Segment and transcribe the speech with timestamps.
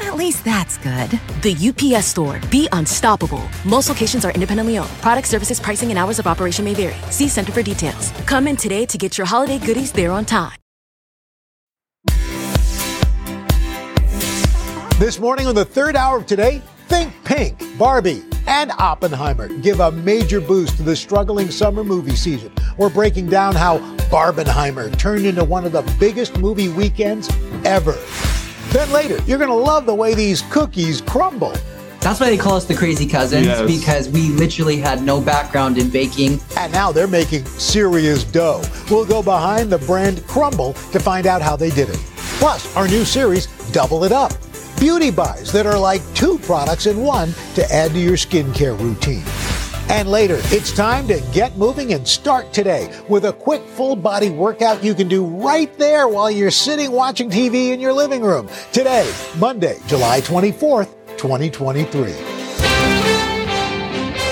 [0.00, 1.10] At least that's good.
[1.42, 2.40] The UPS store.
[2.50, 3.42] Be unstoppable.
[3.64, 4.90] Most locations are independently owned.
[5.00, 6.96] Product services, pricing, and hours of operation may vary.
[7.10, 8.10] See Center for details.
[8.26, 10.56] Come in today to get your holiday goodies there on time.
[14.98, 19.90] This morning on the third hour of today, Think Pink, Barbie, and Oppenheimer give a
[19.90, 22.50] major boost to the struggling summer movie season.
[22.78, 27.28] We're breaking down how Barbenheimer turned into one of the biggest movie weekends
[27.64, 27.94] ever.
[28.76, 31.54] Then later, you're going to love the way these cookies crumble.
[32.00, 33.62] That's why they call us the crazy cousins Yes.
[33.66, 36.40] because we literally had no background in baking.
[36.58, 38.62] And now they're making serious dough.
[38.90, 41.96] We'll go behind the brand Crumbl to find out how they did it.
[42.38, 44.34] Plus, our new series, Double It Up.
[44.78, 49.24] Beauty buys that are like two products in one to add to your skincare routine.
[49.88, 54.30] And later, it's time to get moving and start today with a quick full body
[54.30, 58.48] workout you can do right there while you're sitting watching TV in your living room.
[58.72, 62.35] Today, Monday, July 24th, 2023.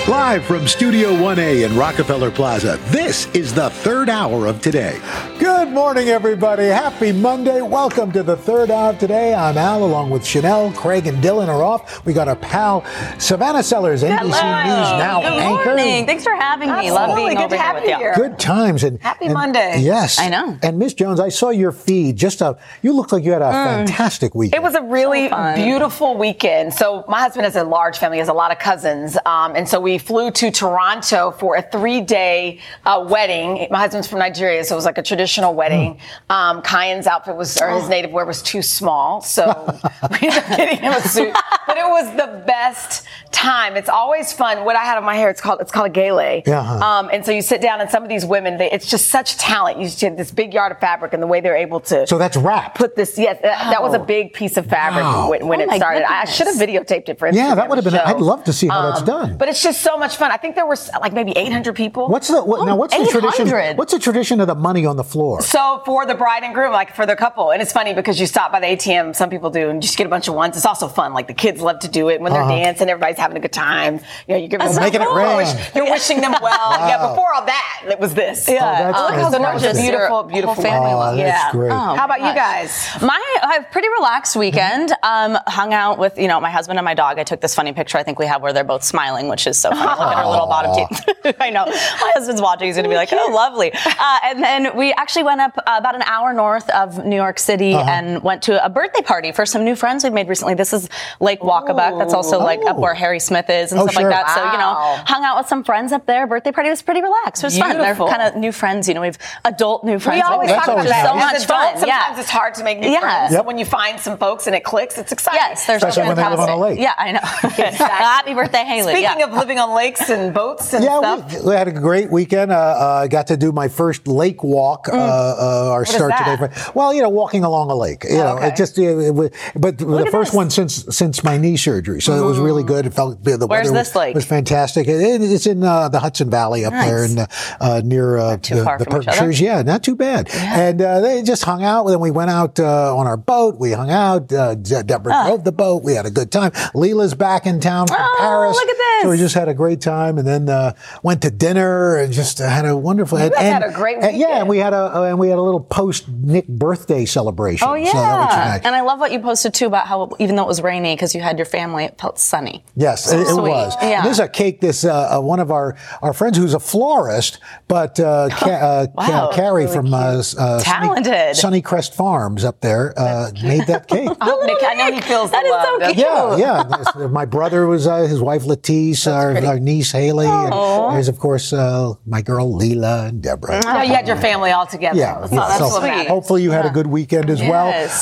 [0.07, 4.99] Live from Studio 1A in Rockefeller Plaza, this is the third hour of today.
[5.39, 6.65] Good morning, everybody.
[6.65, 7.63] Happy Monday.
[7.63, 9.33] Welcome to the third hour of today.
[9.33, 12.05] I'm Al, along with Sheinelle, Craig, and Dylan are off.
[12.05, 12.85] We got our pal
[13.17, 15.65] Savannah Sellers, NBC News Now Good anchor.
[15.65, 16.05] morning.
[16.05, 16.91] Thanks for having me.
[16.91, 17.23] Love Absolutely.
[17.25, 17.97] being Good over to have here with you you.
[17.97, 18.13] here.
[18.15, 19.79] Good times and Happy and- Monday.
[19.79, 20.55] Yes, I know.
[20.61, 22.15] And Miss Jones, I saw your feed.
[22.15, 24.61] Just a, you looked like you had a fantastic weekend.
[24.61, 25.55] It was a really fun.
[25.55, 26.75] beautiful weekend.
[26.75, 29.79] So my husband has a large family, has a lot of cousins, um, and so
[29.81, 33.67] we flew to Toronto for a three-day uh, wedding.
[33.71, 35.99] My husband's from Nigeria, so it was like a traditional wedding.
[36.29, 39.45] Um, Kayin's outfit was, or his native wear was too small, so
[40.11, 41.33] we ended up getting him a suit.
[41.67, 43.75] But it was the best time.
[43.75, 44.63] It's always fun.
[44.65, 46.41] What I had on my hair, it's called it's called a gele.
[46.45, 46.85] Yeah, huh.
[46.85, 49.37] Um, and so you sit down, and some of these women, they, it's just such
[49.37, 49.79] talent.
[49.79, 52.37] You see this big yard of fabric, and the way they're able to so that's
[52.37, 52.75] wrap.
[52.75, 53.17] put this.
[53.17, 55.29] Yes, that, that was a big piece of fabric Wow.
[55.29, 56.03] when, when Oh it my started.
[56.09, 57.35] I should have videotaped it for Instagram.
[57.35, 58.03] Yeah, that would have been- show.
[58.05, 59.37] I'd love to see how that's done.
[59.37, 60.31] But it's just so much fun.
[60.31, 62.07] I think there were like maybe 800 people.
[62.09, 62.75] What's the what, now?
[62.75, 63.77] What's the tradition?
[63.77, 65.41] What's the tradition of the money on the floor?
[65.41, 68.25] So for the bride and groom, like for the couple, and it's funny because you
[68.27, 69.15] stop by the ATM.
[69.15, 70.57] Some people do, and just get a bunch of ones.
[70.57, 71.13] It's also fun.
[71.13, 72.63] Like the kids love to do it when they're Uh-huh.
[72.63, 72.89] dancing.
[72.89, 73.99] Everybody's having a good time.
[74.27, 75.37] You know, you give them Oh, making it you're rain.
[75.37, 76.71] wish- You're wishing them well.
[76.89, 77.07] Yeah.
[77.09, 78.47] Before all that, it was this.
[78.47, 78.91] Yeah.
[78.95, 81.21] Oh, that's Um, so it was a beautiful, beautiful family wedding.
[81.21, 81.51] Oh, that's yeah.
[81.51, 81.71] great.
[81.71, 82.71] Oh, How about you guys?
[83.01, 84.93] My I have a pretty relaxed weekend.
[85.03, 87.19] Um, hung out with you know my husband and my dog.
[87.19, 89.57] I took this funny picture I think we have where they're both smiling, which is
[89.57, 89.74] so funny.
[89.75, 91.35] Look at her little bottom teeth.
[91.39, 92.67] I know my husband's watching.
[92.67, 93.71] He's gonna be like, oh, lovely.
[93.73, 97.39] Uh, and then we actually went up uh, about an hour north of New York
[97.39, 97.89] City Uh-huh.
[97.89, 100.53] and went to a birthday party for some new friends we've made recently.
[100.53, 101.97] This is Lake Waccabuc.
[101.99, 102.81] That's also like up Oh.
[102.81, 104.09] where Harry Smith is and Oh, stuff sure.
[104.09, 104.33] like that.
[104.35, 104.73] So you know,
[105.05, 106.27] hung out with some friends up there.
[106.27, 107.43] Birthday party was pretty relaxed.
[107.43, 107.75] It was fun.
[107.77, 108.05] Beautiful.
[108.07, 108.87] They're kind of new friends.
[108.87, 110.17] You know, we've adult new friends.
[110.17, 111.05] We always talk about that.
[111.07, 111.77] So much adults, fun.
[111.79, 112.19] Sometimes Yeah.
[112.19, 112.99] it's hard to make new Yeah.
[112.99, 113.31] friends.
[113.33, 113.41] Yep.
[113.41, 115.39] So when you find some folks and it clicks, it's exciting.
[115.41, 116.79] Yes, there's Especially when they live on a lake.
[116.79, 117.19] Yeah, I know.
[117.85, 118.93] Happy birthday, Haley.
[118.93, 119.25] Speaking yeah.
[119.25, 121.33] of living on lakes and boats and Yeah, stuff.
[121.43, 122.51] we, we had a great weekend.
[122.51, 124.87] Uh, uh, got to do my first lake walk.
[124.89, 126.37] Uh, uh, our is start today.
[126.37, 128.03] For, well, you know, walking along a lake.
[128.03, 128.47] You know, okay.
[128.49, 128.77] it just.
[128.77, 130.33] It, it, but the first this.
[130.37, 132.85] one since since my knee surgery, so it was really good.
[132.85, 134.15] It felt the Where's weather this was, lake?
[134.15, 134.87] was fantastic.
[134.87, 137.11] It, it- it's in uh, the Hudson Valley up there, Nice.
[137.11, 137.25] in uh,
[137.59, 138.85] uh, near uh, the, the?
[138.89, 139.41] Berkshires.
[139.41, 140.29] Yeah, not too bad.
[140.33, 141.85] And uh, they just hung out.
[141.87, 143.57] Then we went out uh, on our boat.
[143.57, 144.31] We hung out.
[144.31, 145.83] Uh, Deborah drove the boat.
[145.83, 146.51] We had a good time.
[146.75, 148.55] Leila's back in town from Oh, Paris.
[148.55, 150.73] look at So we just had a great time, and then uh,
[151.03, 153.17] went to dinner and just uh, had a wonderful.
[153.19, 155.39] You and, had a great and- yeah, and we had a uh, and we had
[155.39, 157.67] a little post Nick birthday celebration.
[157.67, 158.61] Oh yeah, so that was nice.
[158.65, 161.15] and I love what you posted too about how even though it was rainy because
[161.15, 162.63] you had your family, it felt sunny.
[162.75, 163.75] Yes, So it, it was.
[163.81, 164.01] Yeah.
[164.03, 164.61] This is a cake.
[164.61, 168.87] This uh, uh, one of our, our friends who's a florist, but uh, Ca- uh,
[168.95, 171.35] Wow, Carrie from uh, uh, Sunny, Talented.
[171.35, 174.09] Sunnycrest Farms up there uh, made that cake.
[174.21, 175.81] Oh, Nick, I know he feels That the is love.
[175.81, 176.39] so cute.
[176.39, 177.07] Yeah, yeah.
[177.07, 180.51] My brother was uh, his wife Lettice, our, our niece Haley, and
[180.95, 183.61] there's of course uh, my girl Leila and Deborah.
[183.63, 184.97] No, you had your family all together.
[184.97, 185.39] Yeah, That's, yeah.
[185.47, 186.07] that's So matters.
[186.07, 187.49] hopefully you had a good weekend as Yes.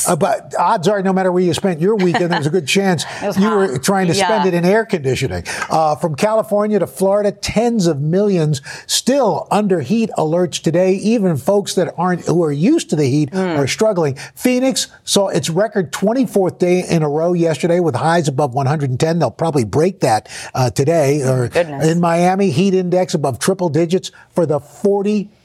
[0.08, 0.14] well.
[0.14, 3.06] Uh, but odds are, no matter where you spent your weekend, there's a good chance
[3.38, 5.44] you were trying to spend it in air conditioning.
[5.70, 10.94] Uh, from California to Florida, tens of millions still under heat alerts today.
[10.96, 13.40] Even folks that aren't who are used to the heat Hmm.
[13.60, 14.16] are struggling.
[14.36, 19.20] Phoenix saw its record 24th day in a row yesterday with highs above 110.
[19.20, 21.22] They'll probably break that uh, today.
[21.34, 21.88] Or Goodness.
[21.88, 24.60] in Miami, heat index above triple digits for the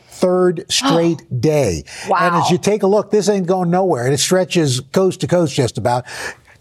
[0.08, 1.85] third straight day.
[2.08, 2.19] Wow.
[2.20, 4.05] And as you take a look, this ain't going nowhere.
[4.05, 6.05] And it stretches coast to coast just about.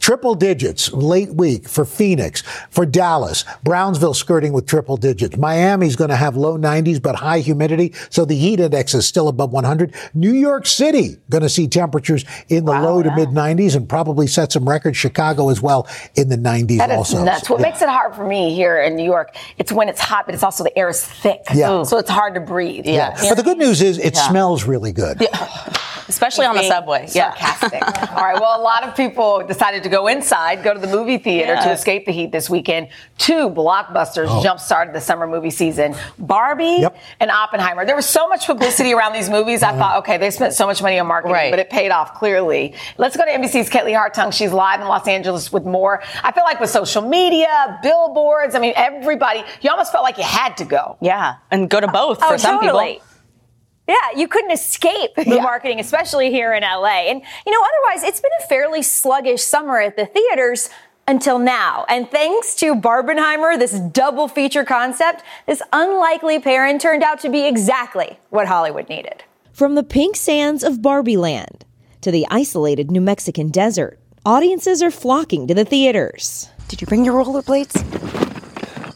[0.07, 5.36] Triple digits late week for Phoenix, for Dallas, Brownsville skirting with triple digits.
[5.36, 9.27] Miami's going to have low 90s but high humidity, so the heat index is still
[9.27, 9.94] above 100.
[10.13, 14.27] New York City going to see temperatures in the low to mid 90s and probably
[14.27, 14.95] set some records.
[14.95, 17.25] Chicago as well in the 90s That is also.
[17.25, 17.50] nuts.
[17.50, 17.65] What Yeah.
[17.65, 20.44] makes it hard for me here in New York, it's when it's hot, but it's
[20.44, 21.42] also the air is thick.
[21.54, 21.83] Yeah.
[21.83, 22.86] So it's hard to breathe.
[22.86, 23.13] Yeah.
[23.27, 25.27] But the good news is it smells really good.
[26.09, 27.06] Especially on the being subway.
[27.12, 27.33] Yeah.
[27.36, 28.12] Sarcastic.
[28.15, 28.39] All right.
[28.39, 31.63] Well, a lot of people decided to go inside, go to the movie theater Yeah.
[31.65, 32.89] to escape the heat this weekend.
[33.17, 34.44] Two blockbusters oh.
[34.44, 36.95] jump started the summer movie season: Barbie Yep.
[37.19, 37.83] and Oppenheimer.
[37.85, 39.63] There was so much publicity around these movies.
[39.63, 39.79] I uh-huh.
[39.79, 41.51] thought, okay, they spent so much money on marketing, Right.
[41.51, 42.75] but it paid off clearly.
[42.99, 44.31] Let's go to NBC's Kaylee Hartung.
[44.31, 46.03] She's live in Los Angeles with more.
[46.23, 48.53] I feel like with social media, billboards.
[48.53, 49.44] I mean, everybody.
[49.61, 50.97] You almost felt like you had to go.
[51.01, 51.35] Yeah.
[51.49, 52.94] And go to both Oh, for some totally.
[52.95, 53.07] people.
[53.88, 55.42] Yeah, you couldn't escape the Yeah.
[55.44, 57.10] marketing, especially here in LA.
[57.10, 60.69] And, you know, otherwise, it's been a fairly sluggish summer at the theaters
[61.07, 61.86] until now.
[61.88, 67.45] And thanks to Barbenheimer, this double feature concept, this unlikely pairing turned out to be
[67.48, 69.24] exactly what Hollywood needed.
[69.54, 71.63] From the pink sands of Barbie Land
[72.01, 76.50] to the isolated New Mexican desert, audiences are flocking to the theaters.
[76.68, 78.26] Did you bring your rollerblades?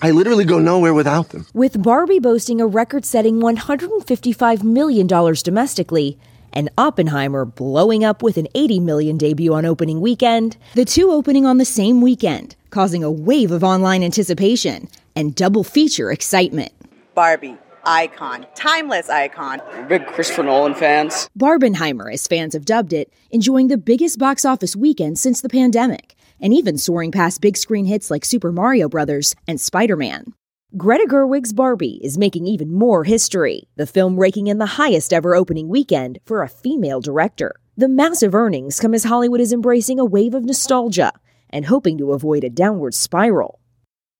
[0.03, 1.45] I literally go nowhere without them.
[1.53, 6.17] With Barbie boasting a record setting $155 million domestically
[6.51, 11.45] and Oppenheimer blowing up with an 80 million debut on opening weekend, the two opening
[11.45, 16.71] on the same weekend, causing a wave of online anticipation and double feature excitement.
[17.13, 19.61] Barbie, icon, timeless icon.
[19.71, 21.29] We're big Christopher Nolan fans.
[21.37, 26.15] Barbenheimer, as fans have dubbed it, enjoying the biggest box office weekend since the pandemic,
[26.41, 29.35] and even soaring past big screen hits like Super Mario Bros.
[29.47, 30.33] and Spider Man.
[30.77, 35.35] Greta Gerwig's Barbie is making even more history, the film raking in the highest ever
[35.35, 37.53] opening weekend for a female director.
[37.75, 41.11] The massive earnings come as Hollywood is embracing a wave of nostalgia
[41.49, 43.59] and hoping to avoid a downward spiral.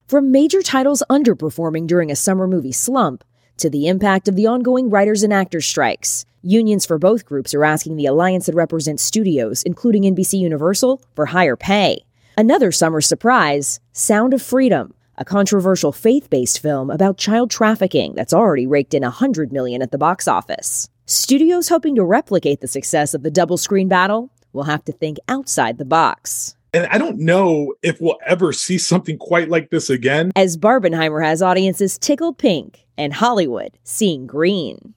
[0.07, 3.24] From major titles underperforming during a summer movie slump
[3.56, 7.63] to the impact of the ongoing writers and actors strikes, unions for both groups are
[7.63, 12.03] asking the alliance that represents studios, including NBC Universal, for higher pay.
[12.41, 18.33] Another summer surprise Sound of Freedom, a controversial faith based film about child trafficking that's
[18.33, 20.89] already raked in 100 million at the box office.
[21.05, 25.19] Studios hoping to replicate the success of the double screen battle will have to think
[25.27, 26.55] outside the box.
[26.73, 30.31] And I don't know if we'll ever see something quite like this again.
[30.35, 34.95] As Barbenheimer has audiences tickled pink and Hollywood seeing green.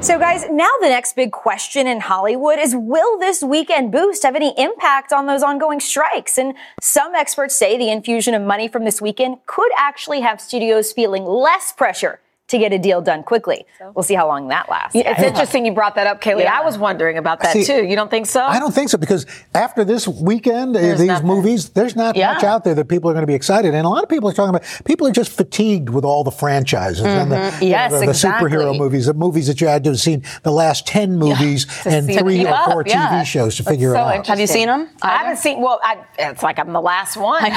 [0.00, 4.34] So, guys, now the next big question in Hollywood is will this weekend boost have
[4.34, 6.38] any impact on those ongoing strikes?
[6.38, 10.92] And some experts say the infusion of money from this weekend could actually have studios
[10.92, 13.64] feeling less pressure to get a deal done quickly.
[13.94, 14.94] We'll see how long that lasts.
[14.94, 16.42] Yeah, It's interesting you brought that up, Kaylee.
[16.42, 16.58] Yeah.
[16.60, 17.84] I was wondering about that See, too.
[17.84, 18.42] You don't think so?
[18.44, 21.26] I don't think so because after this weekend, uh, There's these nothing.
[21.28, 22.34] movies, there's not Yeah.
[22.34, 23.74] much out there that people are going to be excited.
[23.74, 26.30] And a lot of people are talking about people are just fatigued with all the
[26.30, 27.62] franchises and the, Mhm.
[27.62, 28.50] you know, Yes, the, the exactly.
[28.50, 31.90] superhero movies, the movies that you had to have seen the last ten movies To
[31.90, 33.08] and three keep or up, four yeah.
[33.20, 34.26] TV shows to That's figure so out.
[34.26, 34.88] Have you seen them?
[35.02, 35.60] I haven't seen.
[35.60, 37.42] Well, I, it's like I'm the last one.
[37.44, 37.56] I know,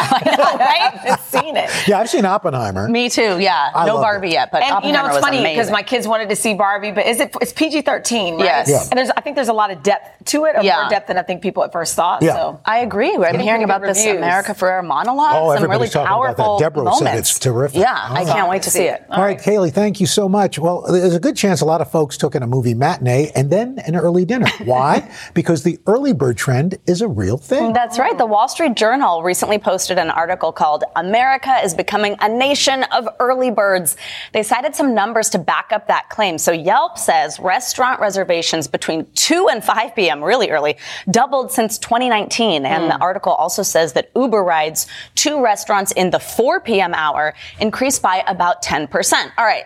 [0.57, 0.61] right?
[0.61, 1.69] I haven't seen it.
[1.87, 2.87] Yeah, I've seen Oppenheimer.
[2.87, 3.69] Me too, yeah.
[3.73, 4.33] I no Barbie it.
[4.33, 7.05] yet, but and you know it's funny because my kids wanted to see Barbie, but
[7.05, 7.35] is it?
[7.41, 8.45] It's PG-13, right?
[8.45, 8.69] Yes.
[8.69, 8.83] Yeah.
[8.91, 10.81] And there's, I think there's a lot of depth to it, Yeah.
[10.81, 12.21] more depth than I think people at first thought.
[12.21, 12.33] Yeah.
[12.35, 13.15] So I agree.
[13.15, 14.17] I've been hearing about good this reviews.
[14.17, 15.31] America Ferrera monologue.
[15.33, 16.37] Oh, some really everybody's talking about that.
[16.37, 16.99] powerful Deborah moments.
[17.03, 17.79] said it's terrific.
[17.79, 18.33] Yeah, I Oh.
[18.33, 19.03] can't wait to see it.
[19.09, 20.59] All right, Kaylee, thank you so much.
[20.59, 23.49] Well, there's a good chance a lot of folks took in a movie matinee and
[23.49, 24.47] then an early dinner.
[24.65, 25.09] Why?
[25.33, 27.73] because the early bird trend is a real thing.
[27.73, 28.17] That's right.
[28.17, 33.07] The Wall Street Journal recently posted an article called America is Becoming a Nation of
[33.19, 33.95] Early Birds.
[34.31, 36.37] They cited some numbers to back up that claim.
[36.37, 40.77] So Yelp says restaurant reservations between 2 and 5 p.m., really early,
[41.09, 42.65] doubled since 2019.
[42.65, 43.01] And the hmm.
[43.01, 46.93] article also says that Uber rides to restaurants in the 4 p.m.
[46.93, 49.31] hour increased by about 10%.
[49.37, 49.65] All right.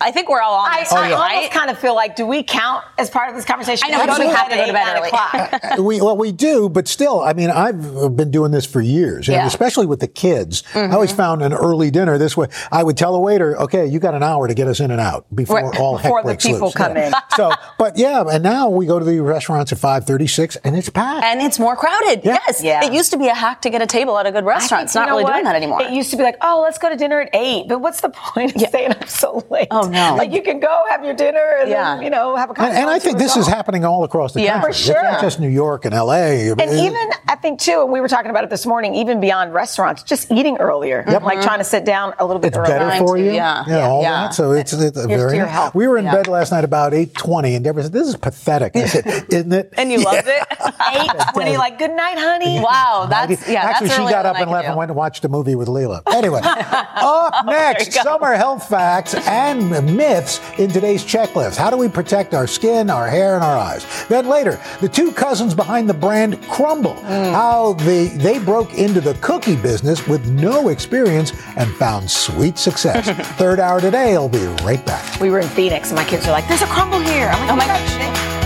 [0.00, 1.34] I think we're all on I, this, I right?
[1.34, 3.86] almost kind of feel like, do we count as part of this conversation?
[3.86, 5.08] I know, If because we go have to go to eight, bed early.
[5.08, 5.78] o'clock?
[5.86, 9.36] we well we do, but still, I mean, I've been doing this for years, and
[9.36, 9.46] Yeah.
[9.46, 10.62] especially with the kids.
[10.74, 11.16] I always Mm-hmm.
[11.16, 12.48] found an early dinner this way.
[12.70, 15.00] I would tell the waiter, "Okay, you got an hour to get us in and
[15.00, 17.06] out before Right, all heck before the breaks people loose." come Yeah.
[17.06, 17.12] in.
[17.34, 20.90] so, but yeah, and now we go to the restaurants at five thirty-six, and it's
[20.90, 21.24] packed.
[21.24, 22.20] And it's more crowded.
[22.22, 22.38] Yeah.
[22.46, 22.62] Yes.
[22.62, 22.84] Yeah.
[22.84, 24.80] It used to be a hack to get a table at a good restaurant.
[24.82, 25.82] think, It's not you know really doing that anymore.
[25.82, 27.66] It used to be like, oh, let's go to dinner at eight.
[27.68, 29.68] But what's the point of staying up so late?
[29.70, 30.14] Oh, no.
[30.16, 31.94] Like you can go have your dinner and Yeah.
[31.96, 34.42] then you know have a and, and I think this is happening all across the
[34.42, 34.72] Yeah, country.
[34.72, 34.94] for sure.
[34.96, 36.48] It's not just New York and L.A.
[36.50, 39.52] And even I think too, and we were talking about it this morning, even beyond
[39.54, 41.22] restaurants, just eating earlier, Yep.
[41.22, 42.78] like trying to sit down a little bit It's earlier.
[42.78, 43.30] better for you.
[43.32, 43.64] yeah.
[43.86, 44.10] all Yeah.
[44.22, 44.34] that.
[44.34, 45.30] So it's, it's Here's very.
[45.32, 45.74] to your health.
[45.74, 46.14] We were in Yeah.
[46.16, 49.52] bed last night about eight twenty, and Deborah said, "This is pathetic." I said, "Isn't
[49.52, 50.42] it?" And you loved it?
[50.94, 52.60] Eight twenty, like good night, honey.
[52.60, 53.62] Wow, that's yeah.
[53.64, 56.02] Actually, that's she got up and left and went and watched a movie with Leila.
[56.12, 61.56] Anyway, up next, summer health facts and myths in today's checklist.
[61.56, 63.86] How do we protect our skin, our hair, and our eyes?
[64.08, 66.96] Then later, the two cousins behind the brand Crumbl.
[67.02, 67.32] Mm.
[67.32, 73.08] How they they broke into the cookie business with no experience and found sweet success.
[73.38, 74.14] Third hour today.
[74.14, 75.20] I'll be right back.
[75.20, 77.50] We were in Phoenix, and my kids were like, "There's a crumble here." I'm like,
[77.50, 78.45] Oh my gosh.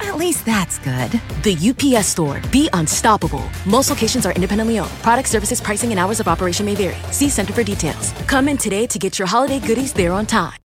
[0.00, 1.10] At least that's good.
[1.42, 2.40] The UPS store.
[2.50, 3.44] Be unstoppable.
[3.66, 4.90] Most locations are independently owned.
[5.02, 6.96] Product services, pricing, and hours of operation may vary.
[7.12, 8.12] See Center for details.
[8.26, 10.58] Come in today to get your holiday goodies there on time.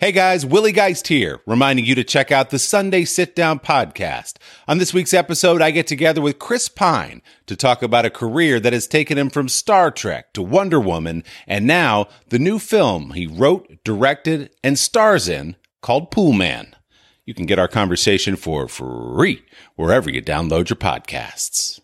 [0.00, 4.38] Hey guys, Willie Geist here, reminding you to check out the Sunday Sit Down podcast.
[4.66, 8.58] On this week's episode, I get together with Chris Pine to talk about a career
[8.60, 13.10] that has taken him from Star Trek to Wonder Woman and now the new film
[13.10, 16.72] he wrote, directed, and stars in called Poolman.
[17.30, 19.44] You can get our conversation for free
[19.76, 21.78] wherever you download your podcasts.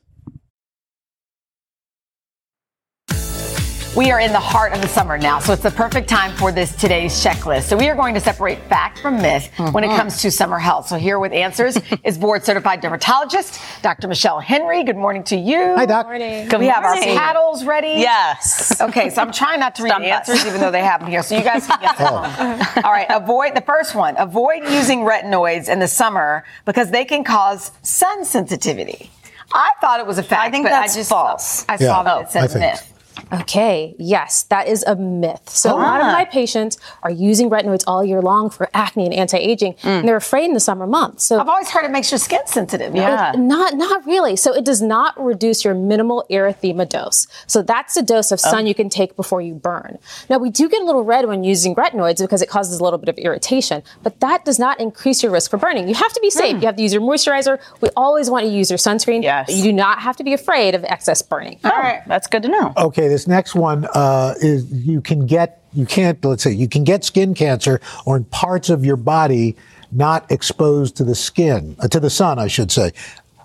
[3.96, 6.52] We are in the heart of the summer now, so it's the perfect time for
[6.52, 7.62] this today's checklist.
[7.62, 9.96] So we are going to separate fact from myth when it mm-hmm.
[9.96, 10.88] comes to summer health.
[10.88, 14.06] So here with answers is board certified dermatologist Dr.
[14.06, 14.84] Michelle Henry.
[14.84, 15.74] Good morning to you.
[15.76, 16.08] Hi, Doc.
[16.08, 16.46] Morning.
[16.46, 17.94] Good we have our paddles ready.
[17.96, 18.78] Yes.
[18.82, 20.28] Okay, so I'm trying not to read Stump the us.
[20.28, 22.04] answers, even though they have them here, so you guys can get them.
[22.84, 24.14] All right, avoid the first one.
[24.18, 29.10] Avoid using retinoids in the summer because they can cause sun sensitivity.
[29.54, 30.42] I thought it was a fact.
[30.42, 31.64] I think but that's I just false.
[31.66, 32.92] I Yeah, saw that I it says think- myth.
[33.32, 35.48] Okay, yes, that is a myth.
[35.48, 36.12] So a lot of Ah.
[36.12, 40.44] my patients are using retinoids all year long for acne and anti-aging, and they're afraid
[40.44, 41.24] in the summer months.
[41.24, 42.94] So I've always heard it makes your skin sensitive.
[42.94, 43.32] Yeah.
[43.32, 44.36] it- not not really.
[44.36, 47.26] So it does not reduce your minimal erythema dose.
[47.46, 49.98] So that's the dose of sun you can take before you burn.
[50.30, 52.98] Now we do get a little red when using retinoids because it causes a little
[52.98, 55.88] bit of irritation, but that does not increase your risk for burning.
[55.88, 56.60] You have to be safe.
[56.60, 57.58] You have to use your moisturizer.
[57.80, 59.22] We always want you to use your sunscreen.
[59.22, 59.48] Yes.
[59.50, 61.58] You do not have to be afraid of excess burning.
[61.64, 62.02] All right.
[62.06, 62.72] That's good to know.
[62.76, 66.84] Okay, this next one uh, is you can get you can't let's say you can
[66.84, 69.56] get skin cancer or in parts of your body
[69.90, 72.92] not exposed to the skin uh, to the sun, I should say.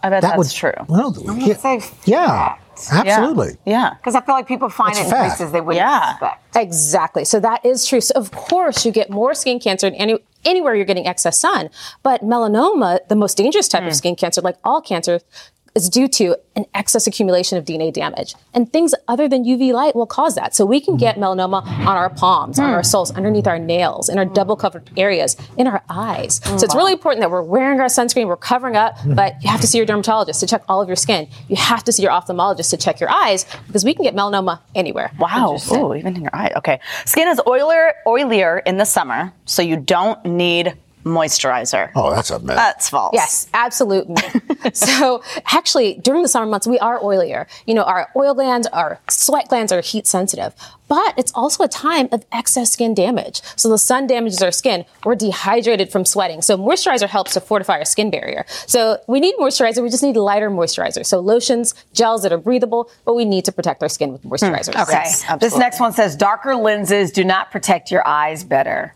[0.03, 0.85] I bet That that's would- true.
[0.89, 2.55] Well, yeah, say yeah,
[2.91, 3.55] absolutely.
[3.65, 3.93] Yeah.
[3.93, 5.37] Because I feel like people find It's it in fact.
[5.37, 6.11] places they wouldn't Yeah.
[6.11, 6.57] expect.
[6.57, 7.23] Exactly.
[7.23, 8.01] So that is true.
[8.01, 11.69] So of course you get more skin cancer in any anywhere you're getting excess sun.
[12.03, 15.21] But melanoma, the most dangerous type of skin cancer, like all cancer,
[15.75, 18.35] is due to an excess accumulation of DNA damage.
[18.53, 20.53] And things other than UV light will cause that.
[20.53, 21.23] So we can get mm-hmm.
[21.23, 22.85] melanoma on our palms, on our hmm.
[22.85, 24.33] soles, underneath our nails, in our hmm.
[24.33, 26.41] double covered areas, in our eyes.
[26.45, 29.13] Oh, so it's really important that we're wearing our sunscreen, we're covering up, hmm.
[29.13, 31.27] but you have to see your dermatologist to check all of your skin.
[31.47, 34.59] You have to see your ophthalmologist to check your eyes because we can get melanoma
[34.75, 35.11] anywhere.
[35.19, 35.57] Wow.
[35.71, 36.51] Ooh, even in your eye.
[36.57, 36.79] Okay.
[37.05, 41.91] Skin is oilier, oilier in the summer, so you don't need moisturizer.
[41.95, 42.55] Oh, that's a myth.
[42.55, 43.11] That's false.
[43.13, 44.23] Yes, absolutely.
[44.73, 47.47] so actually, during the summer months, we are oilier.
[47.65, 50.53] You know, our oil glands, our sweat glands are heat sensitive.
[50.87, 53.41] But it's also a time of excess skin damage.
[53.55, 54.83] So the sun damages our skin.
[55.05, 56.41] We're dehydrated from sweating.
[56.41, 58.45] So moisturizer helps to fortify our skin barrier.
[58.67, 59.81] So we need moisturizer.
[59.81, 61.05] We just need lighter moisturizer.
[61.05, 64.73] So lotions, gels that are breathable, but we need to protect our skin with moisturizers.
[64.75, 64.81] Hmm.
[64.81, 65.37] Okay.
[65.39, 68.93] this next one says darker lenses do not protect your eyes better.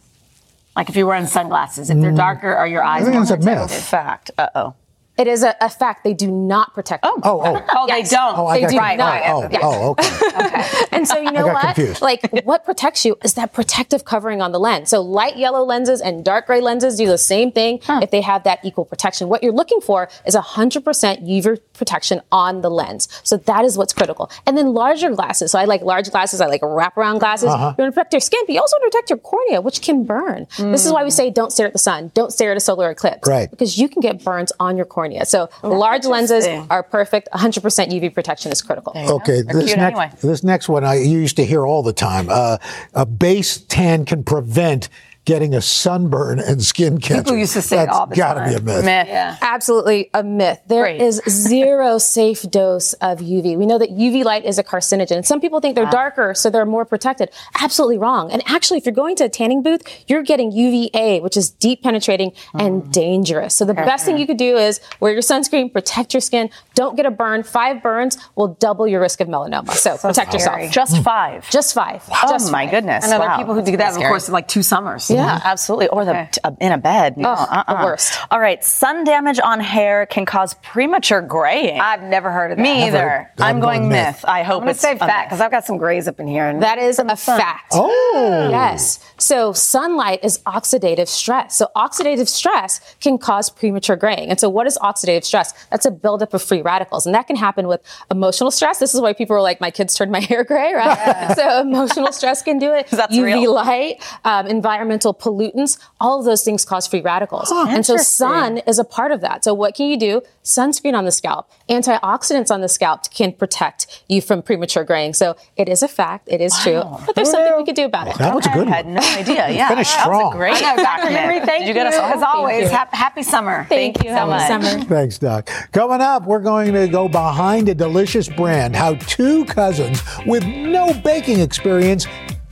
[0.76, 3.06] Like if you're wearing sunglasses, if they're darker, are your eyes Mm.
[3.06, 3.46] think more it's a myth.
[3.62, 3.82] protected?
[3.84, 4.32] Fact.
[4.38, 4.74] Uh oh.
[5.18, 6.04] It is a, a fact.
[6.04, 7.06] They do not protect.
[7.08, 7.66] Oh, Oh, oh.
[7.74, 8.38] Oh, they don't.
[8.38, 9.14] Oh, I They got do right, not.
[9.14, 9.24] right.
[9.32, 9.62] Oh, Yes.
[9.64, 10.88] oh, okay.
[10.92, 11.76] And so you know got what?
[11.76, 12.02] confused.
[12.02, 14.90] Like what protects you is that protective covering on the lens.
[14.90, 18.44] So light yellow lenses and dark gray lenses do the same thing if they have
[18.44, 19.30] that equal protection.
[19.30, 23.08] What you're looking for is 100% UV protection on the lens.
[23.24, 24.30] So that is what's critical.
[24.46, 25.52] And then larger glasses.
[25.52, 26.42] So I like large glasses.
[26.42, 27.50] I like wraparound glasses.
[27.50, 27.74] Uh-huh.
[27.78, 29.82] You want to protect your skin, but you also want to protect your cornea, which
[29.82, 30.48] can burn.
[30.58, 32.12] This is why we say don't stare at the sun.
[32.14, 33.28] Don't stare at a solar eclipse.
[33.28, 33.50] Right.
[33.50, 35.26] Because you can get burns on your cornea.
[35.26, 37.30] So large lenses are perfect.
[37.34, 38.94] 100% UV protection is critical.
[38.96, 40.12] Okay, this next anyway.
[40.22, 42.28] this next one I used to hear all the time.
[42.30, 42.58] Uh,
[42.94, 44.90] a base tan can prevent
[45.26, 47.24] getting a sunburn and skin cancer.
[47.24, 48.50] People used to say it That's all the gotta time.
[48.50, 48.86] be a myth.
[48.86, 49.38] Yeah.
[49.42, 50.62] Absolutely a myth.
[50.68, 53.58] There is zero safe dose of UV.
[53.58, 55.26] We know that UV light is a carcinogen.
[55.26, 57.32] Some people think they're darker, so they're more protected.
[57.60, 58.32] Absolutely wrong.
[58.32, 61.82] And actually, if you're going to a tanning booth, you're getting UVA, which is deep
[61.82, 62.92] penetrating and mm.
[62.92, 63.56] dangerous.
[63.56, 66.96] So the best thing you could do is wear your sunscreen, protect your skin, don't
[66.96, 67.44] get a burn.
[67.44, 69.72] Five burns will double your risk of melanoma.
[69.72, 70.66] So, protect scary.
[70.66, 70.72] yourself.
[70.72, 71.04] Just hmm.
[71.04, 71.50] five.
[71.50, 72.04] Just five.
[72.12, 72.72] Oh Just my five.
[72.72, 73.04] goodness!
[73.04, 73.36] And know there wow.
[73.36, 75.10] are people who do that of course of like two summers.
[75.16, 75.88] Yeah, absolutely.
[75.90, 77.18] Or the uh, in a bed.
[77.18, 77.84] No, Ugh, the uh-uh.
[77.86, 78.18] worst.
[78.32, 81.80] All right, sun damage on hair can cause premature graying.
[81.80, 82.64] I've never heard of that.
[82.64, 82.98] Me Never.
[82.98, 83.32] either.
[83.40, 84.06] I'm I'm going going myth.
[84.18, 84.26] myth.
[84.26, 85.26] I hope I'm gonna it's say a fat myth.
[85.28, 86.46] because I've got some grays up in here.
[86.48, 87.72] And That is a fact.
[87.74, 88.48] Oh.
[88.52, 89.00] Yes.
[89.18, 91.56] So sunlight is oxidative stress.
[91.56, 94.30] So oxidative stress can cause premature graying.
[94.30, 95.54] And so what is oxidative stress?
[95.72, 97.06] That's a buildup of free radicals.
[97.06, 97.82] And that can happen with
[98.12, 98.80] emotional stress.
[98.80, 101.36] This is why people are like, my kids turned my hair gray, right?
[101.36, 102.88] so emotional stress can do it.
[102.92, 103.54] That's UV real.
[103.54, 107.52] light, um, environmental pollutants, all of those things cause free radicals.
[107.52, 109.44] and so sun is a part of that.
[109.44, 110.22] So what can you do?
[110.44, 115.14] Sunscreen on the scalp, antioxidants on the scalp can protect you from premature graying.
[115.14, 116.28] So it is a fact.
[116.32, 116.82] It is true.
[117.06, 118.18] But there's something we could do about it.
[118.18, 118.96] That was a good I had one.
[118.96, 119.50] no idea.
[119.56, 120.26] Yeah, Finish that strong.
[120.26, 121.14] was a great I know, fact Dr.
[121.16, 122.06] Henry, thank Did you get us all?
[122.14, 122.78] As always, you.
[122.92, 123.66] happy summer.
[123.70, 124.48] Thank you so much.
[124.48, 124.84] Summer.
[124.86, 125.50] Thanks, Doc.
[125.72, 130.94] Coming up, we're going to go behind a delicious brand how two cousins with no
[131.04, 132.06] baking experience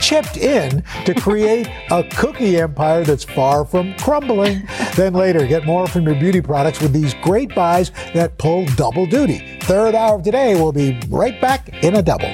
[0.04, 4.68] chipped in to create a cookie empire that's far from crumbling.
[4.96, 9.06] then later, get more from your beauty products with these great buys that pull double
[9.06, 9.58] duty.
[9.62, 12.30] Third hour of today, we'll be right back in a double.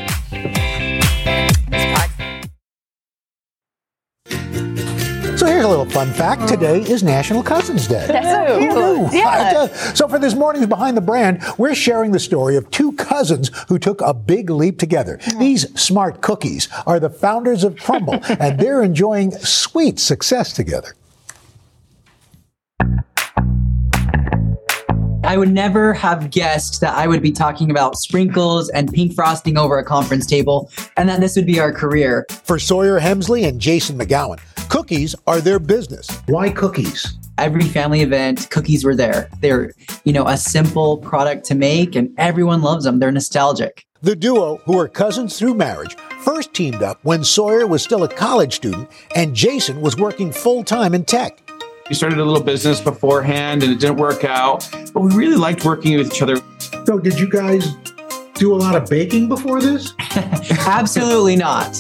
[5.40, 6.50] So here's a little fun fact.
[6.50, 8.06] Today is National Cousins Day.
[8.08, 8.74] That's so Who cute.
[8.74, 9.18] knew?
[9.18, 9.70] Yeah.
[9.72, 13.50] I So for this morning's Behind the Brand, we're sharing the story of two cousins
[13.70, 15.18] who took a big leap together.
[15.40, 20.94] These smart cookies are the founders of Crumbl, and they're enjoying sweet success together.
[25.24, 29.58] I would never have guessed that I would be talking about sprinkles and pink frosting
[29.58, 32.26] over a conference table and that this would be our career.
[32.44, 36.08] For Sawyer Hemsley and Jason McGowan, cookies are their business.
[36.28, 37.18] Why cookies?
[37.38, 39.30] Every family event, cookies were there.
[39.42, 39.74] They're,
[40.04, 43.00] you know, a simple product to make and everyone loves them.
[43.00, 43.86] They're nostalgic.
[44.02, 48.08] The duo, who are cousins through marriage, first teamed up when Sawyer was still a
[48.08, 51.42] college student and Jason was working full time in tech.
[51.90, 55.66] We started a little business beforehand and it didn't work out, but we really liked
[55.66, 56.38] working with each other.
[56.86, 57.74] So, did you guys
[58.36, 59.94] do a lot of baking before this?
[60.68, 61.76] Absolutely not.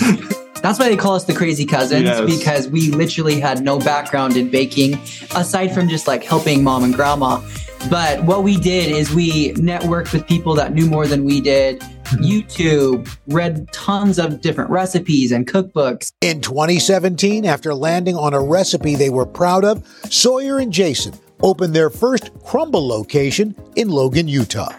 [0.62, 2.22] That's why they call us the crazy cousins Yes.
[2.38, 4.95] because we literally had no background in baking
[5.36, 7.41] aside from just like helping mom and grandma.
[7.89, 11.80] But what we did is we networked with people that knew more than we did.
[11.80, 12.24] Mm-hmm.
[12.24, 16.12] YouTube, read tons of different recipes and cookbooks.
[16.22, 21.74] In 2017, after landing on a recipe they were proud of, Sawyer and Jason opened
[21.74, 24.74] their first Crumbl location in Logan, Utah.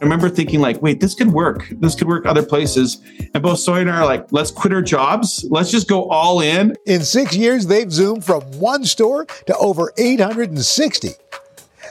[0.00, 1.68] I remember thinking like, wait, this could work.
[1.72, 3.02] This could work other places.
[3.34, 5.44] And both Sawyer and I are like, let's quit our jobs.
[5.50, 6.74] Let's just go all in.
[6.86, 11.10] In six years, they've zoomed from one store to over 860.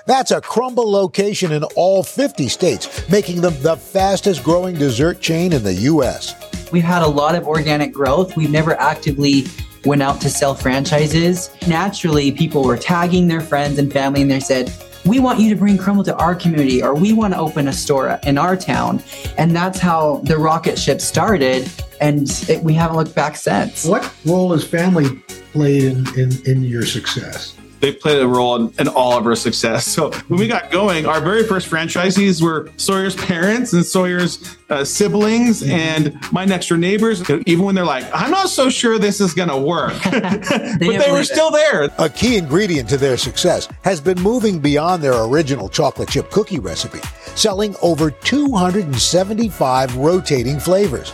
[0.08, 5.54] That's a Crumbl location in all 50 states, making them the fastest growing dessert chain
[5.54, 6.34] in the U.S.
[6.72, 8.36] We've had a lot of organic growth.
[8.36, 9.45] We've never actively
[9.86, 11.52] went out to sell franchises.
[11.67, 14.74] Naturally, people were tagging their friends and family and they said,
[15.05, 17.73] we want you to bring Crumbl to our community or we want to open a
[17.73, 19.01] store in our town.
[19.38, 21.69] And that's how the rocket ship started.
[22.01, 23.85] And it, we haven't looked back since.
[23.85, 25.09] What role has family
[25.53, 27.59] played in, in, in your success?
[27.79, 29.87] They played a role in, in all of our success.
[29.87, 34.83] So when we got going, our very first franchisees were Sawyer's parents and Sawyer's uh,
[34.83, 37.27] siblings and my next door neighbors.
[37.45, 41.11] Even when they're like, I'm not so sure this is going to work, but they
[41.11, 41.89] were still there.
[41.97, 46.59] A key ingredient to their success has been moving beyond their original chocolate chip cookie
[46.59, 46.99] recipe,
[47.35, 51.13] selling over 275 rotating flavors.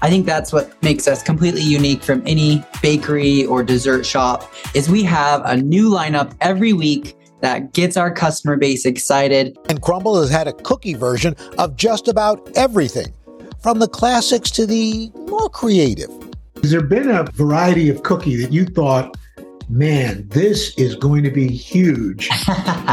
[0.00, 4.88] I think that's what makes us completely unique from any bakery or dessert shop is
[4.88, 9.56] we have a new lineup every week that gets our customer base excited.
[9.68, 13.12] And Crumbl has had a cookie version of just about everything,
[13.60, 16.10] from the classics to the more creative.
[16.62, 19.16] Has there been a variety of cookie that you thought,
[19.68, 22.28] man, this is going to be huge,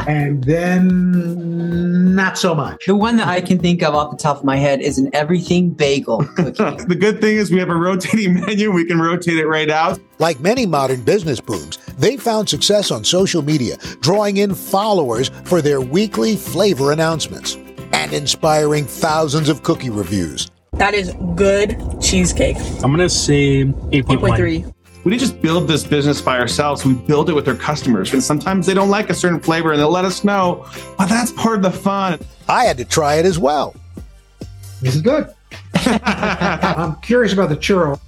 [0.08, 2.86] and then not so much?
[2.86, 5.10] The one that I can think of off the top of my head is an
[5.14, 6.84] everything bagel cookie.
[6.86, 8.72] the good thing is we have a rotating menu.
[8.72, 10.00] We can rotate it right out.
[10.20, 15.62] Like many modern business booms, they found success on social media, drawing in followers for
[15.62, 17.58] their weekly flavor announcements
[17.94, 20.52] and inspiring thousands of cookie reviews.
[20.74, 22.58] That is good cheesecake.
[22.84, 24.04] I'm gonna say 8.1.
[24.20, 24.75] 8.3.
[25.06, 26.84] we didn't just build this business by ourselves.
[26.84, 28.12] We build it with our customers.
[28.12, 30.66] And sometimes they don't like a certain flavor and they'll let us know,
[30.98, 32.20] but that's part of the fun.
[32.50, 33.76] I had to try it as well.
[34.82, 35.32] This is good.
[35.76, 38.00] I'm curious about the churro.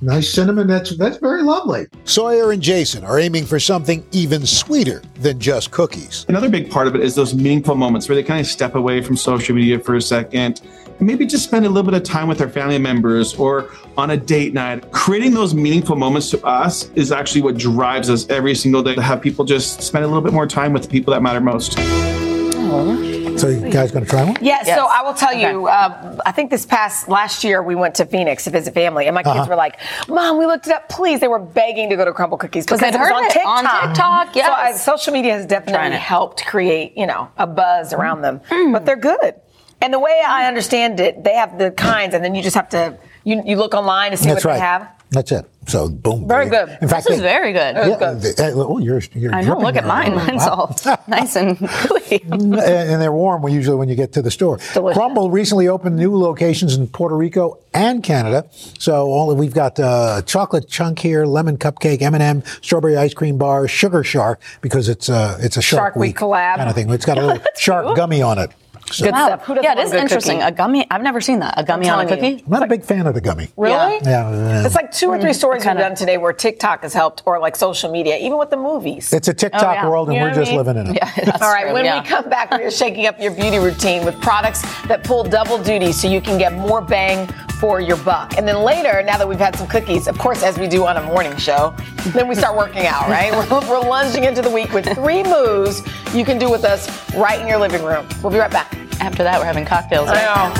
[0.00, 0.66] Nice cinnamon.
[0.66, 1.86] That's that's very lovely.
[2.04, 6.26] Sawyer and Jason are aiming for something even sweeter than just cookies.
[6.28, 9.00] Another big part of it is those meaningful moments where they kind of step away
[9.00, 10.60] from social media for a second and
[11.02, 14.16] maybe just spend a little bit of time with our family members or on a
[14.16, 14.90] date night.
[14.92, 19.02] Creating those meaningful moments to us is actually what drives us every single day to
[19.02, 21.78] have people just spend a little bit more time with the people that matter most.
[23.38, 24.36] So you guys going to try one?
[24.40, 27.94] Yes, so I will tell you, uh, I think this past last year we went
[27.96, 29.46] to Phoenix to visit family, and my kids Uh-huh.
[29.48, 31.18] were like, Mom, we looked it up, please.
[31.20, 33.30] They were begging to go to Crumbl Cookies because they'd it was heard on it
[33.32, 33.64] TikTok.
[33.64, 38.20] on TikTok, So I, social media has definitely helped create, you know, a buzz around
[38.22, 38.40] them.
[38.48, 38.72] Hmm.
[38.72, 39.34] But they're good.
[39.82, 42.68] And the way I understand it, they have the kinds, and then you just have
[42.70, 44.56] to, you, you look online to see That's what right.
[44.56, 44.88] they have.
[45.10, 45.44] That's it.
[45.66, 46.26] So boom.
[46.26, 46.70] Very good.
[46.80, 47.76] In fact, This is they- very good.
[47.76, 49.48] Yeah, they- oh, you're, you're I know.
[49.48, 49.88] dripping Look at there.
[49.88, 50.14] mine.
[50.14, 50.74] Mine's Wow.
[50.84, 52.22] all nice and gooey.
[52.30, 54.56] and and they're warm usually when you get to the store.
[54.58, 58.46] Crumbl recently opened new locations in Puerto Rico and Canada.
[58.78, 63.68] So all we've got uh, chocolate chunk here, lemon cupcake, M&M, strawberry ice cream bar,
[63.68, 66.56] sugar shark because it's uh, it's a shark, Shark Week collab.
[66.56, 66.88] kind of thing.
[66.90, 68.50] It's got a little shark gummy on it.
[68.92, 69.44] So Good stuff.
[69.44, 70.38] Who doesn't yeah, it is a interesting.
[70.38, 70.48] cookie?
[70.48, 70.86] A gummy.
[70.90, 71.54] I've never seen that.
[71.56, 72.30] A gummy on a telling you.
[72.36, 72.44] cookie.
[72.44, 73.48] I'm not a big fan of the gummy.
[73.56, 73.98] Really?
[74.02, 74.64] Yeah, yeah.
[74.66, 75.34] It's like two or three mm.
[75.34, 78.56] stories we've done today where TikTok has helped, or like social media, even with the
[78.56, 79.12] movies.
[79.12, 79.88] It's a TikTok Oh, yeah.
[79.88, 80.58] world, and You know we're just mean?
[80.58, 81.02] living in it.
[81.42, 82.02] All right, true, when yeah.
[82.02, 85.92] we come back, we're shaking up your beauty routine with products that pull double duty
[85.92, 87.26] so you can get more bang
[87.60, 88.36] for your buck.
[88.36, 90.96] And then later, now that we've had some cookies, of course, as we do on
[90.96, 91.74] a morning show,
[92.08, 93.32] then we start working out, right?
[93.50, 95.82] We're, we're lunging into the week with three moves
[96.14, 98.06] you can do with us right in your living room.
[98.22, 98.74] We'll be right back.
[99.02, 100.08] After that, we're having cocktails.
[100.08, 100.54] I right?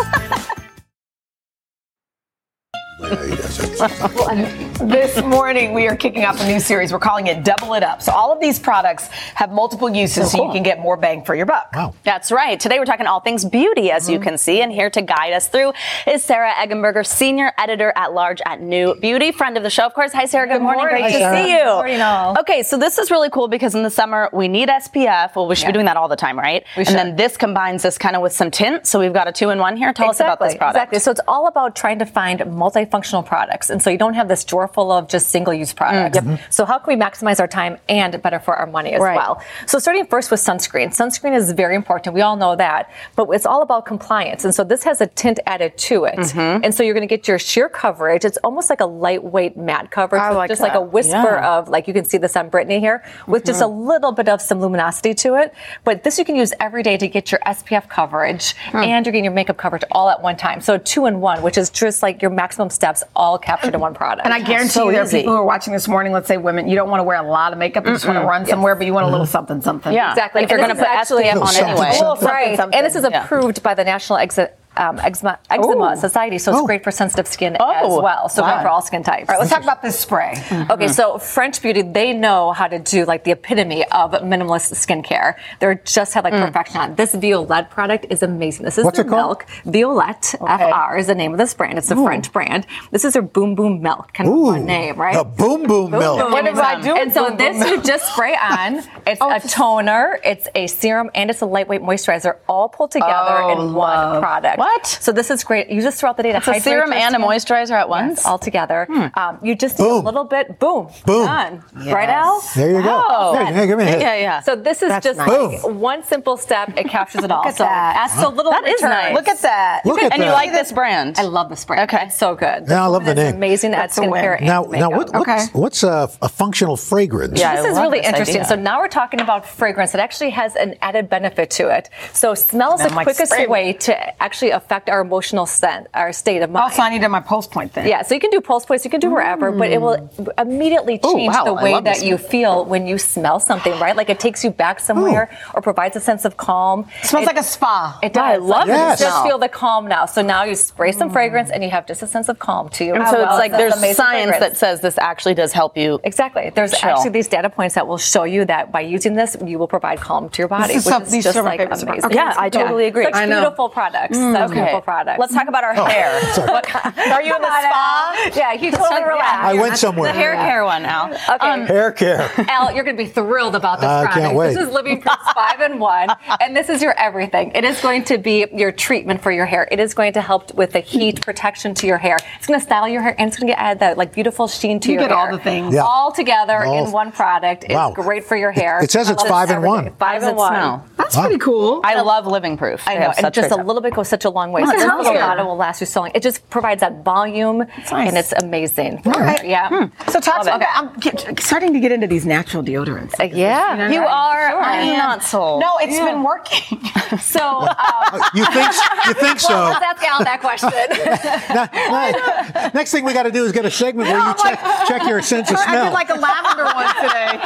[4.51, 4.69] know.
[4.83, 6.93] This morning, we are kicking off a new series.
[6.93, 8.03] We're calling it Double It Up.
[8.03, 11.37] So, all of these products have multiple uses so, you can get more bang for
[11.37, 11.71] your buck.
[11.73, 11.95] Wow.
[12.03, 12.59] That's right.
[12.59, 14.25] Today we're talking all things beauty, as you mm-hmm.
[14.25, 15.73] can see, and here to guide us through
[16.09, 19.95] is Sarah Eggenberger, senior editor at large at New Beauty, friend of the show, of
[19.95, 20.13] course.
[20.15, 20.49] Hi, Sarah.
[20.49, 20.87] Good, Good morning.
[20.87, 21.03] morning.
[21.03, 21.45] Great Hi, to Sarah.
[21.45, 21.59] see you.
[21.59, 22.39] Good morning, all.
[22.41, 25.37] Okay, so this is really cool because in the summer we need SPF.
[25.37, 26.65] Well, we should be doing that all the time, right?
[26.77, 28.89] We and then this combines this kind of with some tint.
[28.89, 29.93] So we've got a two-in-one here.
[29.93, 30.77] Tell us about this product.
[30.77, 30.99] Exactly.
[30.99, 33.71] So it's all about trying to find multifunctional products.
[33.71, 36.19] And so you don't have this drawer full of just single use products.
[36.19, 36.37] Mm-hmm.
[36.51, 39.17] So how can we maximize our time and better for our money as Right.
[39.17, 39.43] well?
[39.67, 40.89] So starting first with sunscreen.
[40.89, 42.15] Sunscreen is very important.
[42.15, 42.91] We all know that.
[43.17, 44.45] But it's all about compliance.
[44.45, 46.17] And so this has a tint added to it.
[46.19, 46.65] Mm-hmm.
[46.65, 48.25] And so you're going to get your sheer coverage.
[48.25, 50.23] It's almost like a lightweight matte coverage.
[50.23, 51.59] I like just like a whisper Yeah.
[51.59, 53.89] of, like you can see this on Brittany here, with just a mm-hmm.
[53.89, 55.55] little bit of some luminosity to it.
[55.85, 58.77] But this you can use every day to get your SPF coverage hmm.
[58.77, 60.61] and you're getting your makeup coverage all at one time.
[60.61, 63.95] So two in one, which is just like your maximum steps all captured in one
[63.95, 64.25] product.
[64.25, 66.37] And I guarantee so you there are people who are watching this morning, let's say
[66.37, 68.47] women, you don't want to wear a lot of makeup, you just want to run
[68.47, 69.33] somewhere, but you want a little mm-hmm.
[69.33, 69.93] something, something.
[69.93, 70.11] Yeah.
[70.11, 70.41] Exactly.
[70.41, 71.93] Like if you're And going to this put is actually- SPF on Something, anyway.
[71.93, 72.25] something.
[72.27, 72.57] Well, Right.
[72.57, 72.79] something.
[72.79, 73.25] And this is Yeah.
[73.25, 76.67] approved by the National Exa- um, Eczema, Eczema Society, so it's Oh.
[76.67, 78.29] great for sensitive skin Oh, as well.
[78.29, 78.57] So wow.
[78.57, 79.29] good for all skin types.
[79.29, 80.35] All right, let's talk about this spray.
[80.71, 85.35] Okay, so French Beauty, they know how to do like the epitome of minimalist skincare.
[85.61, 86.95] They're just have like perfection on.
[86.95, 88.65] This Violette product is amazing.
[88.65, 89.47] This is What's their milk.
[89.65, 91.79] Violette FR is the name of this brand.
[91.79, 92.67] It's a French brand.
[92.91, 95.15] This is their Boom Boom Milk, kind of fun name, right?
[95.15, 96.21] The boom boom, milk.
[96.21, 96.85] Boom What Boom did I Milk.
[96.85, 97.71] do with And so Boom Boom this Milk?
[97.71, 98.83] you just spray on.
[99.07, 103.51] It's a toner, it's a serum, and it's a lightweight moisturizer, all pulled together Oh,
[103.51, 104.23] in one love.
[104.23, 104.59] product.
[104.63, 104.87] What?
[104.87, 105.71] So this is great.
[105.71, 108.19] Use this throughout the day to It's a serum and a moisturizer at once.
[108.19, 108.87] Yes, all together.
[109.15, 110.03] Um, you just need Boom.
[110.03, 110.61] a little bit.
[110.61, 110.87] Boom.
[111.05, 111.27] Boom.
[111.27, 111.65] Done.
[111.75, 112.41] Right, Al?
[112.55, 113.03] There you go.
[113.09, 113.33] Oh.
[113.45, 114.01] Here, here, give me a hit.
[114.01, 114.41] Yeah, yeah.
[114.41, 115.65] So this is That's just nice.
[115.65, 116.77] like one simple step.
[116.79, 117.39] It captures it all.
[117.39, 117.97] Look at so that.
[117.97, 118.91] ask so little That is return.
[118.91, 119.15] nice.
[119.15, 119.83] Look at that.
[119.85, 121.19] Look at and you like this brand?
[121.19, 121.91] I love this brand.
[121.93, 122.07] Okay.
[122.07, 122.69] It's so good.
[122.69, 123.35] Yeah, I love the It's name.
[123.35, 124.13] amazing at That's a win.
[124.13, 125.45] skincare Now, now, what, what's, Okay.
[125.55, 127.41] what's a, a functional fragrance?
[127.41, 127.51] Yeah.
[127.53, 128.37] I This is really this interesting.
[128.43, 128.49] idea.
[128.49, 129.93] So now we're talking about fragrance.
[129.95, 131.91] It actually has an added benefit to it.
[132.13, 136.43] So smell is the quickest spray way to actually affect our emotional scent, our state
[136.43, 136.63] of mind.
[136.65, 137.87] Also, I need my pulse point thing.
[137.87, 140.29] Yeah, so you can do pulse points, you can do wherever, but it will mm.
[140.41, 143.97] immediately Ooh, change wow, the way that you feel when you smell something, right?
[143.97, 146.87] Like it takes you back somewhere or provides a sense of calm.
[147.03, 147.99] It smells It- like a spa.
[148.03, 148.43] It Yeah, I does.
[148.45, 150.07] love You just feel the calm now.
[150.07, 151.13] So now you spray some mm.
[151.13, 152.95] fragrance and you have just a sense of calm to you.
[152.95, 156.01] And so well it's like there's amazing science that says this actually does help you.
[156.05, 156.51] Exactly.
[156.55, 156.91] There's Chill.
[156.91, 160.01] actually these data points that will show you that by using this, you will provide
[160.01, 161.83] calm to your body, is which some- is these just are my like favorites.
[161.83, 162.05] amazing.
[162.07, 162.15] Okay.
[162.15, 163.05] Yeah, I totally agree.
[163.05, 163.41] Such I know.
[163.41, 164.61] beautiful products that those Okay.
[164.61, 165.19] beautiful products.
[165.19, 166.21] Let's talk about our oh, hair.
[166.35, 166.51] sorry.
[166.51, 168.31] What- are you in the spa?
[168.35, 169.45] Yeah, you totally relax.
[169.45, 170.13] I went somewhere.
[170.13, 171.13] The hair care one, Al.
[171.13, 171.49] Okay.
[171.49, 172.31] Um, hair care.
[172.49, 174.21] Al, you're going to be thrilled about this I product.
[174.21, 174.55] can't wait.
[174.55, 176.09] This is Living Proof 5 in 1,
[176.41, 177.53] and this is your everything.
[177.55, 179.69] It is going to be your treatment for your hair.
[179.71, 182.19] It is going to help with the heat protection to your hair.
[182.37, 184.81] It's going to style your hair, and it's going to add that like beautiful sheen
[184.81, 185.75] to You your get all the things.
[185.75, 185.83] Yeah.
[185.83, 187.65] All together All- in one product.
[187.69, 187.89] Wow.
[187.89, 188.83] It's great for your hair.
[188.83, 189.71] It says it's five in everything.
[189.87, 189.97] one.
[189.97, 190.53] Five How does in one.
[190.53, 190.87] smell?
[190.97, 191.81] That's pretty cool.
[191.85, 192.87] I love Living Proof.
[192.87, 194.63] I know, have and just a little bit goes such a long way.
[194.63, 195.21] Oh, so it this smells little good.
[195.21, 196.11] bottle will last you so long.
[196.15, 197.91] It just provides that volume, nice.
[197.91, 199.01] and it's amazing.
[199.05, 199.47] right.
[199.47, 199.89] Yeah.
[200.09, 203.15] So talk Love to okay, I'm get, starting to get into these natural deodorants.
[203.21, 203.91] Uh, yeah.
[203.91, 204.51] You are.
[204.51, 204.61] Sure.
[204.63, 205.61] I'm not sold.
[205.61, 206.81] No, it's been working.
[207.21, 208.73] So, um, You think
[209.07, 209.53] you think so?
[209.53, 210.71] well, let's ask Al that question.
[211.55, 214.59] Now- now, next thing we got to do is get a segment where you check
[214.89, 215.85] check your sense of I smell.
[215.87, 217.39] did like a lavender one today.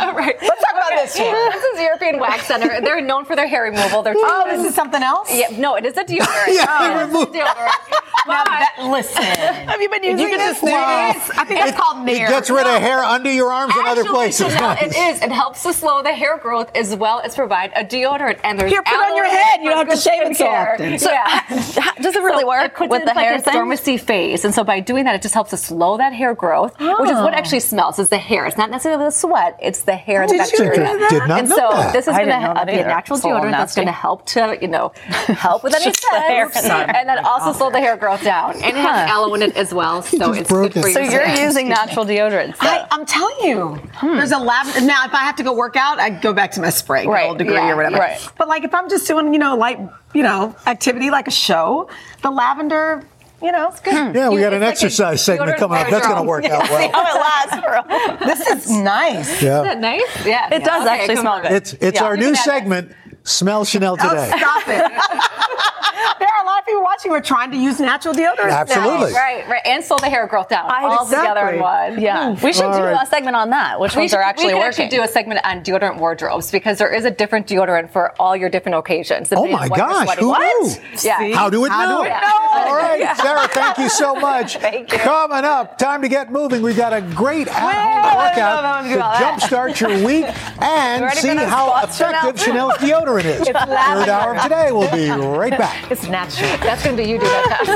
[0.00, 0.36] All right.
[0.40, 1.50] Let's talk about this one.
[1.60, 2.80] This is European Wax Center.
[2.80, 4.02] They're known for their hair removal.
[4.02, 5.32] They're Oh, this is something else?
[5.32, 6.46] Yeah, no, it is a deodorant.
[6.48, 8.06] Yeah, Oh, it's a deodorant.
[8.26, 9.22] Now that, listen.
[9.22, 10.60] Have you been using can this?
[10.60, 10.74] just Nair.
[10.76, 14.48] I think it's called it gets rid of hair under your arms and other places.
[14.52, 14.82] Sheinelle, Nice.
[14.82, 15.22] it is.
[15.22, 18.38] It helps to slow the hair growth as well as provide a deodorant.
[18.44, 19.62] And there's Here, put on your head.
[19.62, 20.72] You don't have to shave it so skincare.
[20.74, 20.98] often.
[20.98, 21.92] So, yeah.
[22.00, 23.54] Does it really So work it with the in like hair a thing?
[23.54, 26.72] dormancy phase, and so by doing that, it just helps to slow that hair growth,
[26.78, 27.38] which is what ah.
[27.38, 27.98] actually smells.
[27.98, 28.44] Is the hair?
[28.46, 29.58] It's not necessarily the sweat.
[29.62, 30.70] It's the hair and the Did you bacteria.
[30.70, 30.79] know that?
[31.08, 31.92] Did not and know so that.
[31.92, 34.68] this is going to be a natural It's deodorant that's going to help to you
[34.68, 36.50] know help with any Just the hair.
[36.54, 38.54] and then also slow the hair growth down.
[38.54, 40.74] And it has aloe in it as well, so it's good for it.
[40.74, 42.56] your So you're using natural deodorants.
[42.60, 42.86] I, though.
[42.90, 44.16] I'm telling you, hmm.
[44.16, 44.86] there's a lavender.
[44.86, 47.10] Now, if I have to go work out, I go back to my spray, good
[47.10, 47.96] Right, old degree or whatever.
[47.96, 48.28] right.
[48.38, 49.78] But like, if I'm just doing, you know, light,
[50.14, 51.88] you know, activity like a show,
[52.22, 53.02] the lavender,
[53.42, 53.94] you know, it's good.
[53.94, 54.16] Hmm.
[54.16, 55.88] yeah, we got an it's like a exercise segment coming up.
[55.90, 56.52] That's going to wardrobe.
[56.52, 56.80] work out well.
[56.80, 59.28] See How it lasts for a This is nice.
[59.36, 59.62] Isn't Yeah.
[59.62, 60.26] that nice?
[60.26, 61.52] Yeah, It does Okay, actually smell good.
[61.52, 62.04] It's it's Yeah.
[62.04, 62.92] our You new can add segment.
[63.24, 64.28] Smell Sheinelle Oh, today.
[64.36, 64.76] stop it.
[66.18, 68.48] there are a lot of people watching who are trying to use natural deodorant.
[68.48, 68.60] now.
[68.60, 69.12] Absolutely.
[69.12, 72.00] Right, right, and slow the hair growth down all together in one.
[72.00, 73.02] Yeah, oh, we should All do right.
[73.02, 73.78] a segment on that.
[73.78, 74.56] Which We ones should, are actually working?
[74.56, 74.98] we could working?
[74.98, 78.48] do a segment on deodorant wardrobes because there is a different deodorant for all your
[78.48, 79.32] different occasions.
[79.32, 80.62] Oh my on what you're gosh, who What?
[80.62, 80.82] knew?
[81.02, 81.34] Yeah.
[81.36, 81.98] How do it How know?
[81.98, 82.20] do it Yeah.
[82.20, 82.70] know?
[82.70, 84.56] All right, Sarah, thank you so much.
[84.56, 84.98] Thank you.
[84.98, 86.62] Coming up, time to get moving.
[86.62, 89.40] We've got a great Wait, at-home I don't know workout to do to all that.
[89.40, 90.24] jumpstart your week
[90.62, 92.70] and see how effective Sheinelle?
[92.70, 93.46] Sheinelle's deodorant is.
[93.46, 94.12] Third lavender.
[94.12, 94.72] hour of today.
[94.72, 95.90] We'll be right back.
[95.90, 96.48] It's natural.
[96.58, 97.66] That's going to be you do that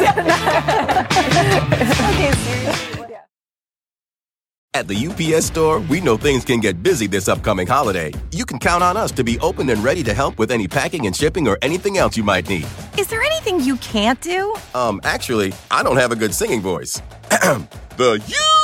[4.74, 8.12] At the UPS store, we know things can get busy this upcoming holiday.
[8.32, 11.06] You can count on us to be open and ready to help with any packing
[11.06, 12.66] and shipping or anything else you might need.
[12.98, 14.52] Is there anything you can't do?
[14.74, 17.00] Um, actually, I don't have a good singing voice.
[17.30, 18.20] the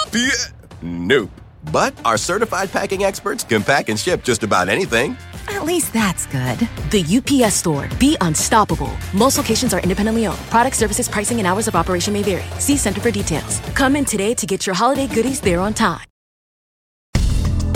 [0.06, 0.52] UPS.
[0.82, 1.30] Nope.
[1.70, 5.16] But our certified packing experts can pack and ship just about anything.
[5.50, 6.58] At least that's good.
[6.90, 7.88] The UPS store.
[7.98, 8.96] Be unstoppable.
[9.12, 10.38] Most locations are independently owned.
[10.48, 12.44] Product services, pricing, and hours of operation may vary.
[12.60, 13.60] See Center for details.
[13.74, 16.06] Come in today to get your holiday goodies there on time.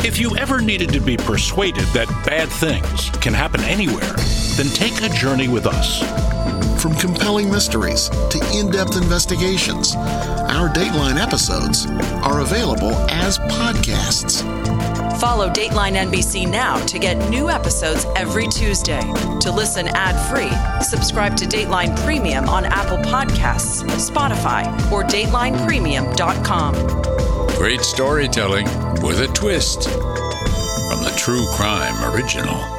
[0.06, 4.14] If you ever needed to be persuaded that bad things can happen anywhere,
[4.56, 6.02] then take a journey with us.
[6.80, 11.86] From compelling mysteries to in depth investigations, our Dateline episodes
[12.22, 14.44] are available as podcasts.
[15.18, 19.00] Follow Dateline NBC now to get new episodes every Tuesday.
[19.40, 20.50] To listen ad free,
[20.82, 26.74] subscribe to Dateline Premium on Apple Podcasts, Spotify, or DatelinePremium.com.
[27.56, 28.66] Great storytelling
[29.02, 32.73] with a twist from the True Crime Original.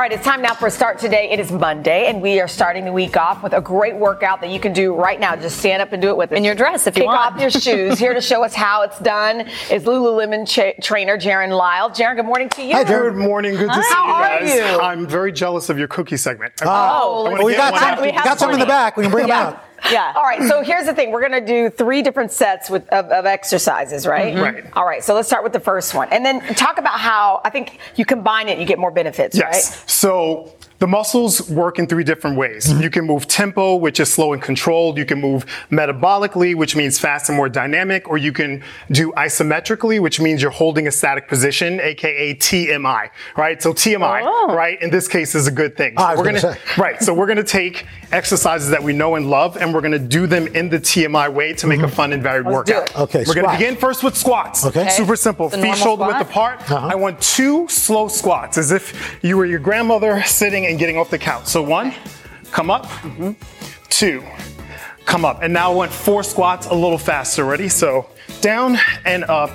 [0.00, 1.28] All right, it's time now for a start today.
[1.30, 4.48] It is Monday, and we are starting the week off with a great workout that
[4.48, 5.36] you can do right now.
[5.36, 6.38] Just stand up and do it with us.
[6.38, 7.18] In your dress, if you want.
[7.18, 7.34] Kick want.
[7.34, 7.98] off your shoes.
[7.98, 11.90] Here to show us how it's done is Lululemon cha- trainer Jaron Lyle.
[11.90, 12.82] Jaron, good morning to you.
[12.82, 13.56] Good morning.
[13.56, 14.54] Good to see How you are guys.
[14.54, 14.80] you?
[14.80, 16.54] I'm very jealous of your cookie segment.
[16.62, 18.96] Oh, I we got one some, we got some in the back.
[18.96, 19.48] We can bring them Yeah.
[19.48, 19.64] out.
[19.90, 20.12] Yeah.
[20.16, 20.42] All right.
[20.48, 21.10] So here's the thing.
[21.10, 24.34] We're going to do three different sets with, of, of exercises, right?
[24.34, 24.42] Mhm.
[24.42, 24.64] Right.
[24.74, 25.02] All right.
[25.02, 28.04] So let's start with the first one, and then talk about how I think you
[28.04, 29.44] combine it, you get more benefits, Yes.
[29.80, 29.90] right?
[29.90, 32.66] So the muscles work in three different ways.
[32.66, 32.82] Mm-hmm.
[32.82, 34.96] You can move tempo, which is slow and controlled.
[34.96, 40.00] You can move metabolically, which means fast and more dynamic, or you can do isometrically,
[40.00, 43.62] which means you're holding a static position, aka TMI, right?
[43.62, 44.54] So TMI, Oh.
[44.54, 44.80] right?
[44.80, 45.94] In this case is a good thing.
[45.98, 46.56] Ah, I was we're gonna say.
[46.78, 47.02] right.
[47.02, 50.46] So we're gonna take exercises that we know and love, and we're gonna do them
[50.48, 52.96] in the TMI way to make a fun and varied Let's workout.
[52.96, 54.64] Okay, We're gonna begin first with squats.
[54.64, 54.80] Okay.
[54.80, 54.90] Okay.
[54.90, 55.50] Super simple.
[55.50, 56.60] Feet shoulder width apart.
[56.70, 56.88] Uh-huh.
[56.90, 61.10] I want two slow squats, as if you were your grandmother sitting and getting off
[61.10, 61.46] the couch.
[61.46, 61.92] So one,
[62.52, 62.88] come up.
[63.88, 64.24] Two,
[65.04, 65.42] come up.
[65.42, 67.44] And now I want four squats a little faster.
[67.44, 67.68] Ready?
[67.68, 68.06] So
[68.40, 69.50] down and up,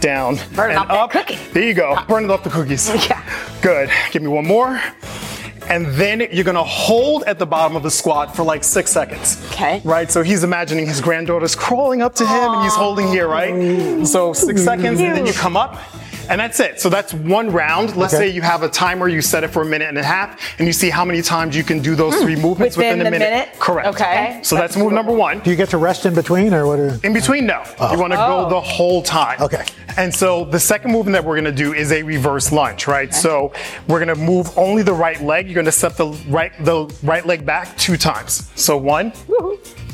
[0.00, 1.10] down, Burning and up.
[1.10, 1.36] cookie.
[1.52, 1.96] There you go.
[2.08, 2.88] Burning off the cookies.
[3.08, 3.22] Yeah.
[3.60, 3.90] Good.
[4.10, 4.80] Give me one more.
[5.68, 9.44] And then you're gonna hold at the bottom of the squat for like six seconds.
[9.52, 9.80] Okay.
[9.84, 10.10] Right?
[10.10, 14.04] So he's imagining his granddaughter's crawling up to him and he's holding here, right?
[14.06, 15.78] So six seconds, and then you come up.
[16.32, 16.80] And that's it.
[16.80, 17.94] So that's one round.
[17.94, 18.28] Let's Okay.
[18.28, 20.66] say you have a timer, you set it for a minute and a half, and
[20.66, 22.40] you see how many times you can do those three hmm.
[22.40, 23.30] movements Within within, a minute.
[23.30, 23.48] minute?
[23.58, 23.88] Correct.
[23.88, 24.40] Okay.
[24.42, 25.40] So that's move number one.
[25.40, 26.78] Do you get to rest in between, or what?
[26.80, 27.62] Are, In between, no.
[27.78, 27.92] Oh.
[27.92, 28.44] You want to Oh.
[28.44, 29.42] go the whole time.
[29.42, 29.64] Okay.
[29.98, 33.12] And so the second movement that we're going to do is a reverse lunge, right?
[33.12, 33.52] So
[33.88, 35.46] we're going to move only the right leg.
[35.46, 38.50] You're going to step the right the right leg back two times.
[38.54, 39.12] So one,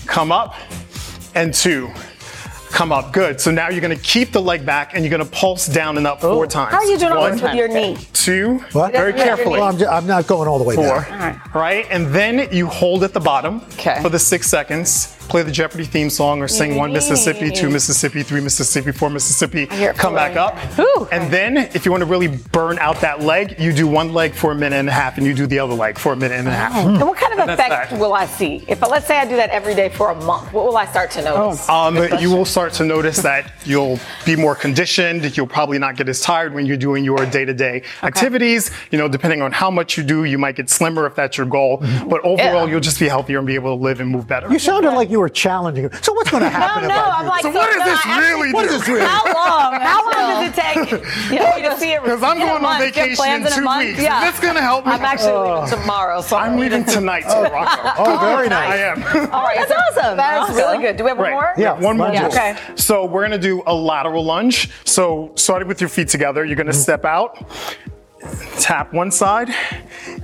[0.07, 0.55] come up,
[1.35, 1.90] and two.
[2.70, 3.40] Come up, good.
[3.40, 6.20] So now you're gonna keep the leg back and you're gonna pulse down and up
[6.20, 6.72] four times.
[6.72, 7.96] How are you doing all One, this with your knee?
[8.12, 8.92] Two, what?
[8.92, 9.59] very carefully.
[9.61, 11.40] Well, I'm, ju- I'm not going all the way Four, down.
[11.54, 11.87] right?
[11.90, 13.98] And then you hold at the bottom Okay.
[14.02, 15.14] for the six seconds.
[15.28, 19.66] Play the Jeopardy theme song or sing one Mississippi, two Mississippi, three Mississippi, four Mississippi.
[19.66, 20.57] hear Come back up.
[20.74, 21.07] Whew.
[21.12, 24.33] And then, if you want to really burn out that leg, you do one leg
[24.33, 26.38] for a minute and a half, and you do the other leg for a minute
[26.38, 26.74] and a half.
[26.76, 28.64] And what kind of And effect will I see?
[28.68, 31.11] If let's say I do that every day for a month, what will I start
[31.11, 31.68] to notice?
[31.68, 35.37] Um, you will start to notice that you'll be more conditioned.
[35.37, 38.73] You'll probably not get as tired when you're doing your day-to-day activities.
[38.90, 41.47] You know, depending on how much you do, you might get slimmer if that's your
[41.47, 41.79] goal.
[41.79, 42.09] Mm-hmm.
[42.09, 44.51] But overall, you'll just be healthier and be able to live and move better.
[44.51, 45.85] You sounded like you were challenging.
[45.85, 45.92] him.
[46.03, 47.31] So what's going to happen no, about I'm you?
[47.31, 49.07] like, So what does no, this I actually- really What this really?
[49.07, 49.81] How long?
[49.81, 52.03] How long does it take yeah, you to see it?
[52.09, 52.83] Because I'm going on month?
[52.83, 53.87] Vacation plans in a two month?
[53.87, 54.03] weeks.
[54.03, 54.27] Yeah.
[54.27, 54.92] Is this going to help me?
[54.92, 55.81] I'm actually leaving oh.
[55.81, 57.88] tomorrow, so I'm leaving tonight to Morocco.
[57.99, 58.73] Oh, very nice.
[58.73, 59.03] I am.
[59.33, 60.16] All right, That's awesome.
[60.16, 60.97] That's really good.
[60.97, 61.53] Do we have one more?
[61.57, 62.33] Yeah, one more one move.
[62.33, 62.48] more.
[62.51, 62.77] Okay.
[62.77, 64.71] So we're gonna do a lateral lunge.
[64.85, 66.81] So starting with your feet together, you're gonna mm-hmm.
[66.81, 67.47] step out,
[68.59, 69.48] tap one side,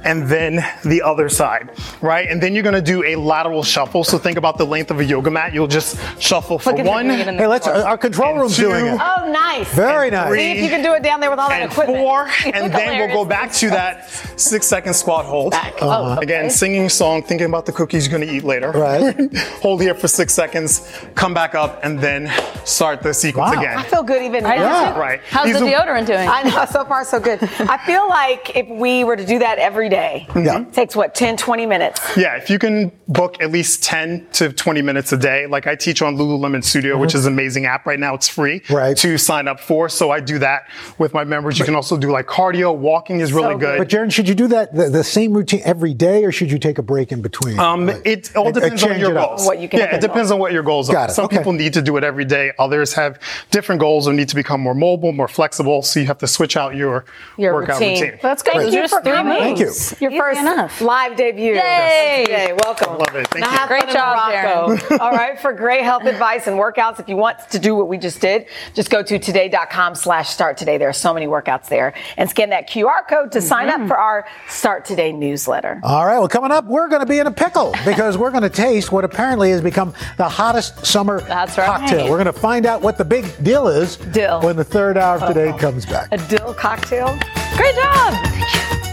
[0.05, 2.29] and then the other side, right?
[2.29, 4.03] And then you're gonna do a lateral shuffle.
[4.05, 5.55] So think about the length of a yoga mat.
[5.55, 7.67] You'll just shuffle for Look at one, him bringing it in Hey, let's.
[7.67, 8.65] Our control room's two.
[8.69, 9.01] doing it.
[9.01, 9.69] Oh, nice.
[9.75, 10.29] Very nice.
[10.29, 10.39] three.
[10.39, 11.99] See if you can do it down there with all that and equipment.
[12.01, 15.53] four, and look then we'll go back to that six second squat hold.
[15.53, 15.75] Back.
[15.81, 16.21] Oh, uh-huh.
[16.21, 18.71] Again, singing song, thinking about the cookies you're gonna eat later.
[18.73, 19.17] Right.
[19.63, 22.31] hold here for six seconds, come back up, and then
[22.65, 23.61] start the sequence Wow.
[23.61, 23.79] again.
[23.79, 24.95] I feel good even I now.
[24.95, 25.01] too.
[25.01, 25.21] Right.
[25.31, 26.29] How's These the are- deodorant doing?
[26.29, 27.43] I know, so far so good.
[27.61, 30.61] I feel like if we were to do that every day, Yeah.
[30.63, 32.01] it takes what, 10, 20 minutes?
[32.17, 35.75] Yeah, if you can book at least 10 to 20 minutes a day, like I
[35.75, 38.75] teach on Lululemon Studio, which is an amazing app right now, it's free Mm-hmm.
[38.75, 38.97] Right.
[38.99, 39.89] to sign up for.
[39.89, 40.69] So I do that
[40.99, 41.59] with my members.
[41.59, 43.79] You can also do like cardio, walking is really So good.
[43.79, 46.59] But Jaron, should you do that the, the same routine every day, or should you
[46.59, 47.59] take a break in between?
[47.59, 49.45] Um, Like, it all uh, depends on your goals.
[49.47, 51.11] What you can yeah, it depends on what your goals Got are.
[51.11, 51.39] it, Some okay.
[51.39, 52.53] people need to do it every day.
[52.59, 53.19] Others have
[53.51, 55.83] different goals or need to become more mobile, more flexible.
[55.83, 57.05] So you have to switch out your,
[57.37, 58.01] Your workout routine.
[58.03, 58.19] routine.
[58.23, 58.53] That's good.
[58.55, 59.39] Thank you for three coming.
[59.39, 59.67] Thank you.
[60.01, 60.81] Your Easy first enough.
[60.81, 61.55] live debut.
[61.55, 62.27] Yay!
[62.29, 62.57] Yay!
[62.65, 62.99] Welcome.
[62.99, 63.27] Love it.
[63.29, 63.59] Thank now you.
[63.59, 64.97] Have Great job, Morocco.
[65.05, 65.39] All right.
[65.41, 68.47] For great health advice and workouts, if you want to do what we just did,
[68.75, 70.79] just go to today.com slash start today.
[70.79, 71.95] There are so many workouts there.
[72.17, 73.83] And scan that QR code to sign Mm-hmm.
[73.85, 75.81] up for our Start Today newsletter.
[75.83, 78.43] All right, well, coming up, we're going to be in a pickle because we're going
[78.43, 81.67] to taste what apparently has become the hottest summer That's right.
[81.67, 82.11] cocktail.
[82.11, 84.43] We're going to find out what the big deal is Dill.
[84.43, 86.09] when the third hour of today comes back.
[86.13, 87.19] A dill cocktail.
[87.57, 88.84] Great job.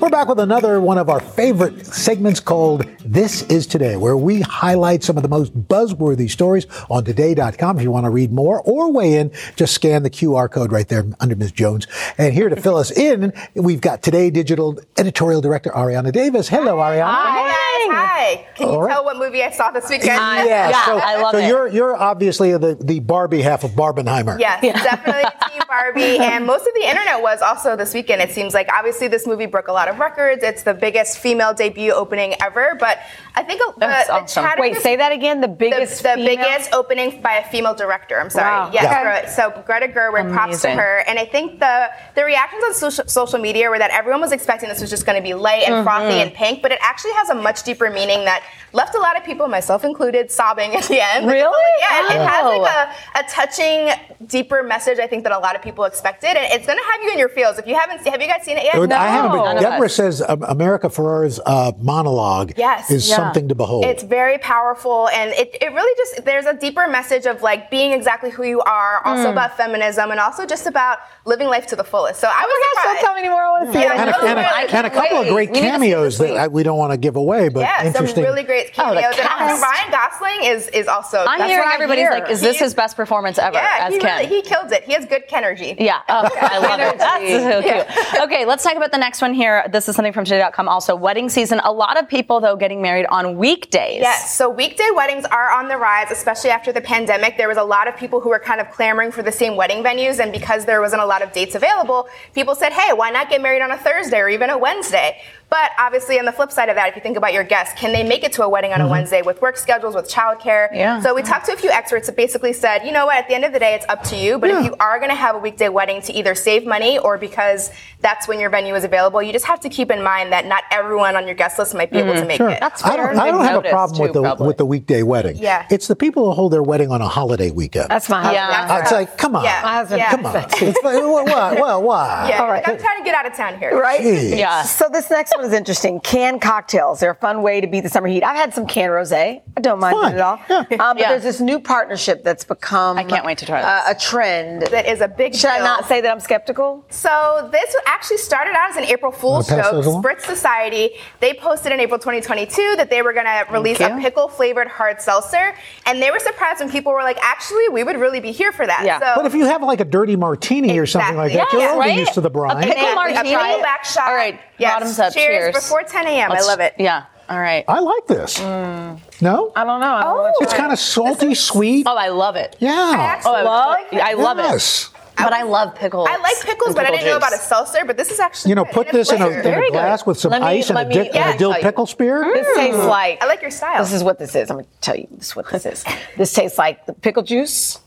[0.00, 4.40] We're back with another one of our favorite segments called This Is Today, where we
[4.40, 7.76] highlight some of the most buzzworthy stories on today.com.
[7.76, 10.88] If you want to read more or weigh in, just scan the QR code right
[10.88, 11.52] there under Ms.
[11.52, 11.86] Jones.
[12.16, 16.48] And here to fill us in, we've got Today Digital Editorial Director Arianna Davis.
[16.48, 17.04] Hello, Arianna.
[17.04, 17.68] Hi.
[17.90, 18.46] Hi.
[18.54, 18.92] Can you All right.
[18.92, 20.08] tell what movie I saw this weekend?
[20.08, 21.42] Yeah, so, I love so it.
[21.42, 24.38] So you're you're obviously the, the Barbie half of Barbenheimer.
[24.38, 26.18] Yes, definitely Team Barbie.
[26.18, 28.22] And most of the internet was also this weekend.
[28.22, 30.42] It seems like obviously this movie broke a lot of records.
[30.42, 32.76] It's the biggest female debut opening ever.
[32.80, 32.98] But
[33.34, 34.42] I think the, That's the awesome.
[34.44, 35.40] chatter Wait, say that again.
[35.40, 36.02] The the, biggest.
[36.02, 36.26] the female?
[36.36, 38.18] biggest opening by a female director.
[38.18, 38.44] I'm sorry.
[38.66, 38.70] Wow.
[38.72, 39.28] Yes, Yeah.
[39.28, 41.04] So Greta Gerwig, props to her.
[41.06, 44.68] And I think the the reactions on social, social media were that everyone was expecting
[44.68, 46.28] this was just going to be light and frothy mm-hmm.
[46.28, 49.24] and pink, but it actually has a much deeper meaning that left a lot of
[49.24, 51.26] people, myself included, sobbing at the end.
[51.26, 51.64] Like, Really?
[51.80, 52.58] yeah, it, it has Oh.
[52.58, 53.90] like a, a touching,
[54.26, 54.98] deeper message.
[54.98, 57.18] I think that a lot of people expected, and it's going to have you in
[57.18, 57.58] your feels.
[57.58, 58.74] If you haven't, seen, have you guys seen it yet?
[58.74, 62.90] I haven't, None but Deborah says um, America Ferrera's uh, monologue Yes.
[62.90, 63.16] is Yeah.
[63.16, 63.84] something to behold.
[63.84, 67.92] It's very powerful, and it, it really just there's a deeper message of like being
[67.92, 69.32] exactly who you are, also Mm.
[69.32, 72.20] about feminism, and also just about living life to the fullest.
[72.20, 73.00] So I was Gosh, surprised.
[73.00, 73.42] don't tell me anymore.
[73.42, 73.98] I want to see Yeah, it.
[74.00, 76.92] and, a, and, a, and a couple of great cameos that I, we don't want
[76.92, 78.24] to give away, but yeah, some interesting.
[78.24, 79.14] really great Oh, cameos.
[79.18, 79.60] and.
[79.60, 81.18] Ryan Gosling is is also.
[81.26, 82.10] I'm that's hearing what I everybody's hear.
[82.10, 84.18] like, is this He- his best performance ever Yeah, as he, Ken?
[84.22, 84.84] really, he kills it.
[84.84, 85.76] He has good Ken energy.
[85.78, 86.00] Yeah.
[86.08, 86.98] Oh, oh, I love it.
[86.98, 88.22] That's so cute.
[88.22, 89.66] Okay, let's talk about the next one here.
[89.70, 90.94] This is something from today.com also.
[90.94, 91.60] Wedding season.
[91.64, 94.00] A lot of people, though, getting married on weekdays.
[94.00, 97.36] Yes, so weekday weddings are on the rise, especially after the pandemic.
[97.36, 99.82] There was a lot of people who were kind of clamoring for the same wedding
[99.82, 103.30] venues, and because there wasn't a lot of dates available, people said, hey, why not
[103.30, 105.20] get married on a Thursday or even a Wednesday?
[105.50, 107.92] But obviously, on the flip side of that, if you think about your guests, can
[107.92, 108.88] they make it to a wedding on a Mm-hmm.
[108.88, 108.90] Mhm.
[108.98, 110.68] Wednesday with work schedules, with childcare?
[110.72, 111.00] Yeah.
[111.00, 113.34] So we talked to a few experts that basically said, you know what, at the
[113.34, 114.38] end of the day, it's up to you.
[114.38, 117.16] But if you are going to have a weekday wedding to either save money or
[117.18, 117.70] because
[118.00, 120.64] that's when your venue is available, you just have to keep in mind that not
[120.70, 122.50] everyone on your guest list might be able to make Sure.
[122.50, 122.62] it.
[122.62, 125.36] I don't, I don't have a problem with the with the weekday wedding.
[125.38, 125.66] Yeah.
[125.70, 127.88] It's the people who hold their wedding on a holiday weekend.
[127.88, 128.34] That's my husband.
[128.36, 128.74] Yeah.
[128.76, 129.44] Uh, it's like, come on.
[129.44, 129.60] Yeah.
[129.64, 129.98] My husband.
[130.00, 130.10] Yeah.
[130.10, 130.36] Come on.
[130.36, 131.54] It's like, well, why?
[131.60, 132.26] Well, why?
[132.30, 132.62] Yeah, All right.
[132.66, 133.78] I'm trying to get out of town here.
[133.78, 134.00] Right?
[134.00, 134.64] Jeez.
[134.66, 136.00] So this next one is interesting.
[136.00, 137.00] Canned cocktails.
[137.00, 138.22] They're a fun way to beat the summer heat.
[138.22, 139.40] I've had some canned rosé.
[139.56, 140.38] I don't mind it at all.
[140.48, 141.08] Um, but Yeah.
[141.10, 144.62] there's this new partnership that's become I can't wait to try uh, a trend.
[144.62, 145.64] That is a big Should I deal.
[145.64, 146.84] not say that I'm skeptical?
[146.90, 149.76] So this actually started out as an April Fool's Wanna pass joke.
[149.84, 150.02] those along?
[150.02, 154.00] Spritz Society, they posted in April 2022 that they were going to release a you.
[154.00, 155.54] pickle flavored hard seltzer,
[155.86, 158.66] and they were surprised when people were like, "Actually, we would really be here for
[158.66, 161.60] that." So, but if you have like a dirty martini or something like that, Exactly.
[161.62, 162.56] you're already Yes, used to the brine.
[162.58, 164.08] A pickle martini, a pickleback shot.
[164.08, 164.72] All right, Yes.
[164.74, 165.12] bottoms up.
[165.28, 165.64] Cheers, Cheers.
[165.64, 166.30] before 10 a.m.
[166.30, 166.74] Let's- I love it.
[166.78, 167.04] Yeah.
[167.30, 167.64] All right.
[167.68, 168.38] I like this.
[168.38, 169.00] Mm.
[169.20, 169.52] No?
[169.54, 170.00] I don't know.
[170.04, 171.86] Oh, It's kind of salty, sweet.
[171.86, 172.56] Oh, I love it.
[172.58, 172.72] Yeah.
[172.72, 174.84] I actually Oh, I love love, I love Yes.
[174.84, 174.94] it.
[175.18, 176.08] But I love pickles.
[176.08, 177.42] I like pickles, and but I pickle didn't know about a juice.
[177.46, 177.84] seltzer.
[177.84, 178.72] But this is actually You know, good.
[178.72, 179.40] put And this in a, flavor.
[179.58, 181.34] in a glass with some Let me- ice and a, let me- dick, and yeah,
[181.34, 182.22] a dill pickle spear.
[182.24, 182.34] Mm.
[182.34, 183.20] This tastes like.
[183.22, 183.82] I like your style.
[183.82, 184.48] This is what this is.
[184.48, 185.84] I'm going to tell you this is what this is.
[186.16, 187.80] this tastes like the pickle juice,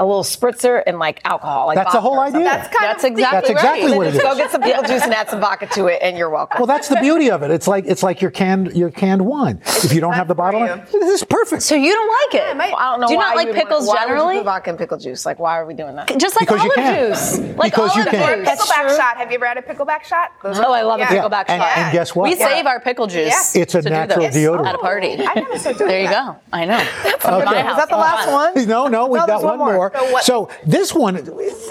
[0.00, 1.66] a little spritzer, and like alcohol.
[1.66, 2.42] Like That's the whole idea.
[2.42, 4.82] That's kind That's of- exactly That's exactly Then what it just Go get some pickle
[4.82, 6.58] juice and add some vodka to it, and you're welcome.
[6.58, 7.50] Well, that's the beauty of it.
[7.50, 9.60] It's like it's like your canned your canned wine.
[9.66, 11.62] If you don't have the bottle, this is perfect.
[11.62, 12.56] So you don't like it?
[12.56, 13.06] I don't know.
[13.08, 14.36] Do you why not like would want- pickles why would you generally?
[14.38, 15.26] put vodka and pickle juice.
[15.26, 16.08] Like, why are we doing that?
[16.18, 17.10] Just like Because you olive can.
[17.10, 17.38] juice.
[17.58, 18.38] Like Because you olive can.
[18.38, 18.48] Juice.
[18.48, 19.16] pickleback shot.
[19.18, 20.32] Have you ever had a pickleback shot?
[20.42, 21.12] Those Oh, I love yeah.
[21.12, 21.76] a pickleback And- shot.
[21.78, 22.24] and guess what?
[22.30, 23.54] We save our pickle juice.
[23.54, 24.66] It's a natural deodorant.
[24.66, 25.16] at a party.
[25.20, 26.36] I never said There you go.
[26.52, 26.78] I know.
[26.78, 26.86] Is
[27.22, 28.66] that the last one?
[28.70, 29.89] No, no, we've got one one more.
[30.20, 31.26] So So this one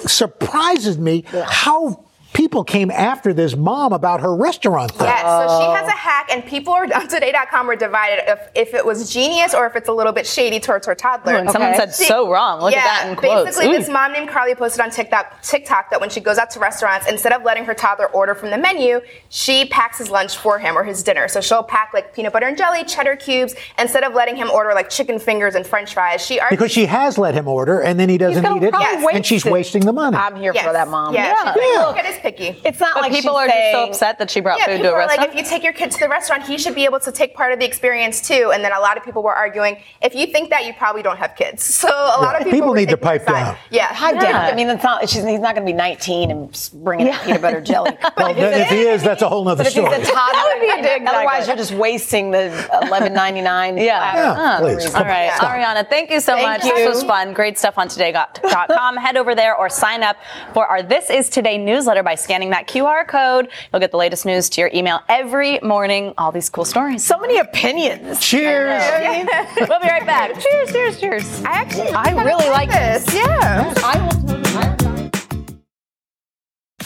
[0.08, 5.08] surprises me how people came after this mom about her restaurant thing.
[5.08, 5.98] Yes, so she has a oh.
[5.98, 9.76] hack, and people are, on today.com were divided if, if it was genius or if
[9.76, 11.34] it's a little bit shady towards her toddler.
[11.34, 12.62] Ooh, and someone said so wrong.
[12.62, 13.58] Look at yeah, that in quotes.
[13.58, 13.78] Basically, Ooh.
[13.80, 17.10] this mom named Carly posted on TikTok, TikTok that when she goes out to restaurants,
[17.10, 20.78] instead of letting her toddler order from the menu, she packs his lunch for him
[20.78, 21.28] or his dinner.
[21.28, 24.74] So she'll pack like peanut butter and jelly, cheddar cubes, instead of letting him order
[24.74, 26.26] like chicken fingers and french fries.
[26.26, 29.14] She argues Because she has let him order and then he doesn't eat it, probably
[29.14, 29.52] and she's it.
[29.52, 30.16] wasting the money.
[30.16, 30.66] I'm here Yes.
[30.66, 31.14] for that, mom.
[31.14, 31.54] Yeah, Yeah.
[31.54, 31.86] she's Yeah.
[31.88, 32.60] "Look at his picky.
[32.64, 34.82] It's not But like people she's are just so upset that she brought Yeah, food
[34.84, 36.86] to a are like, if you take your kid to the restaurant, he should be
[36.86, 38.52] able to take part of the experience too.
[38.54, 41.18] And then a lot of people were arguing, if you think that, you probably don't
[41.18, 41.64] have kids.
[41.80, 43.56] So a lot of people, People need to pipe down.
[43.72, 44.22] Yeah, pipe Yeah.
[44.22, 44.54] Dad.
[44.54, 45.08] I mean, it's not.
[45.10, 47.98] She's, he's not going to be 19 and s- bringing in peanut butter jelly.
[48.18, 50.02] Well, then if he is, that's a whole nother But if he's story.
[50.02, 52.50] a toddler, That would be a dig, Otherwise, you're just wasting the
[52.84, 53.78] 11.99.
[53.78, 53.86] Yeah.
[53.86, 54.60] Yeah, Huh.
[54.60, 55.32] please, All come on, right.
[55.36, 55.52] stop.
[55.56, 56.62] Arianna, thank you so much.
[56.64, 57.34] This was fun.
[57.34, 58.98] Great stuff on today.com.
[58.98, 60.18] Head over there or sign up
[60.54, 63.50] for our This Is Today newsletter by scanning that QR code.
[63.72, 66.16] You'll get the latest news to your email every morning.
[66.18, 67.04] All these cool stories.
[67.04, 68.20] So many opinions.
[68.20, 68.82] Cheers.
[69.70, 70.34] we'll be right back.
[70.40, 71.46] Cheers, cheers, cheers.
[71.46, 73.14] I actually, I really like this.
[73.14, 73.72] Yeah.
[73.84, 74.89] I will.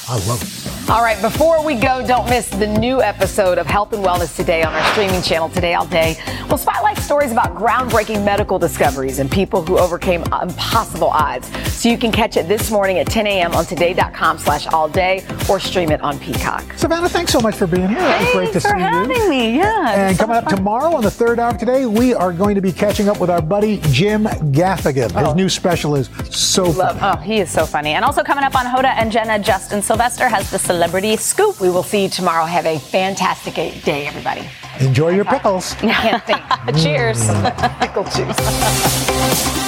[0.09, 0.89] I love it.
[0.89, 4.63] All right, before we go, don't miss the new episode of Health and Wellness Today
[4.63, 6.17] on our streaming channel, Today All Day.
[6.49, 11.49] We'll spotlight stories about groundbreaking medical discoveries and people who overcame impossible odds.
[11.71, 13.53] So you can catch it this morning at 10 a.m.
[13.53, 16.65] on today.com slash all day or stream it on Peacock.
[16.75, 17.99] Savannah, thanks so much for being here.
[17.99, 18.89] It was great to Thanks for see you.
[18.89, 19.57] having me.
[19.57, 20.09] Yeah.
[20.09, 22.73] And coming up tomorrow on the third hour of today, we are going to be
[22.73, 25.11] catching up with our buddy Jim Gaffigan.
[25.11, 25.33] His oh.
[25.33, 26.99] new special is so funny.
[27.01, 27.91] Oh, he is so funny.
[27.91, 31.61] And also coming up on Hoda and Jenna, Justin Sylvester has the celebrity scoop.
[31.61, 32.45] We will see you tomorrow.
[32.45, 34.41] Have a fantastic day, everybody.
[34.79, 35.73] Enjoy your pickles.
[35.75, 36.41] Can't think.
[36.81, 37.19] Cheers.
[37.27, 37.79] Mm.
[37.79, 39.62] Pickle juice.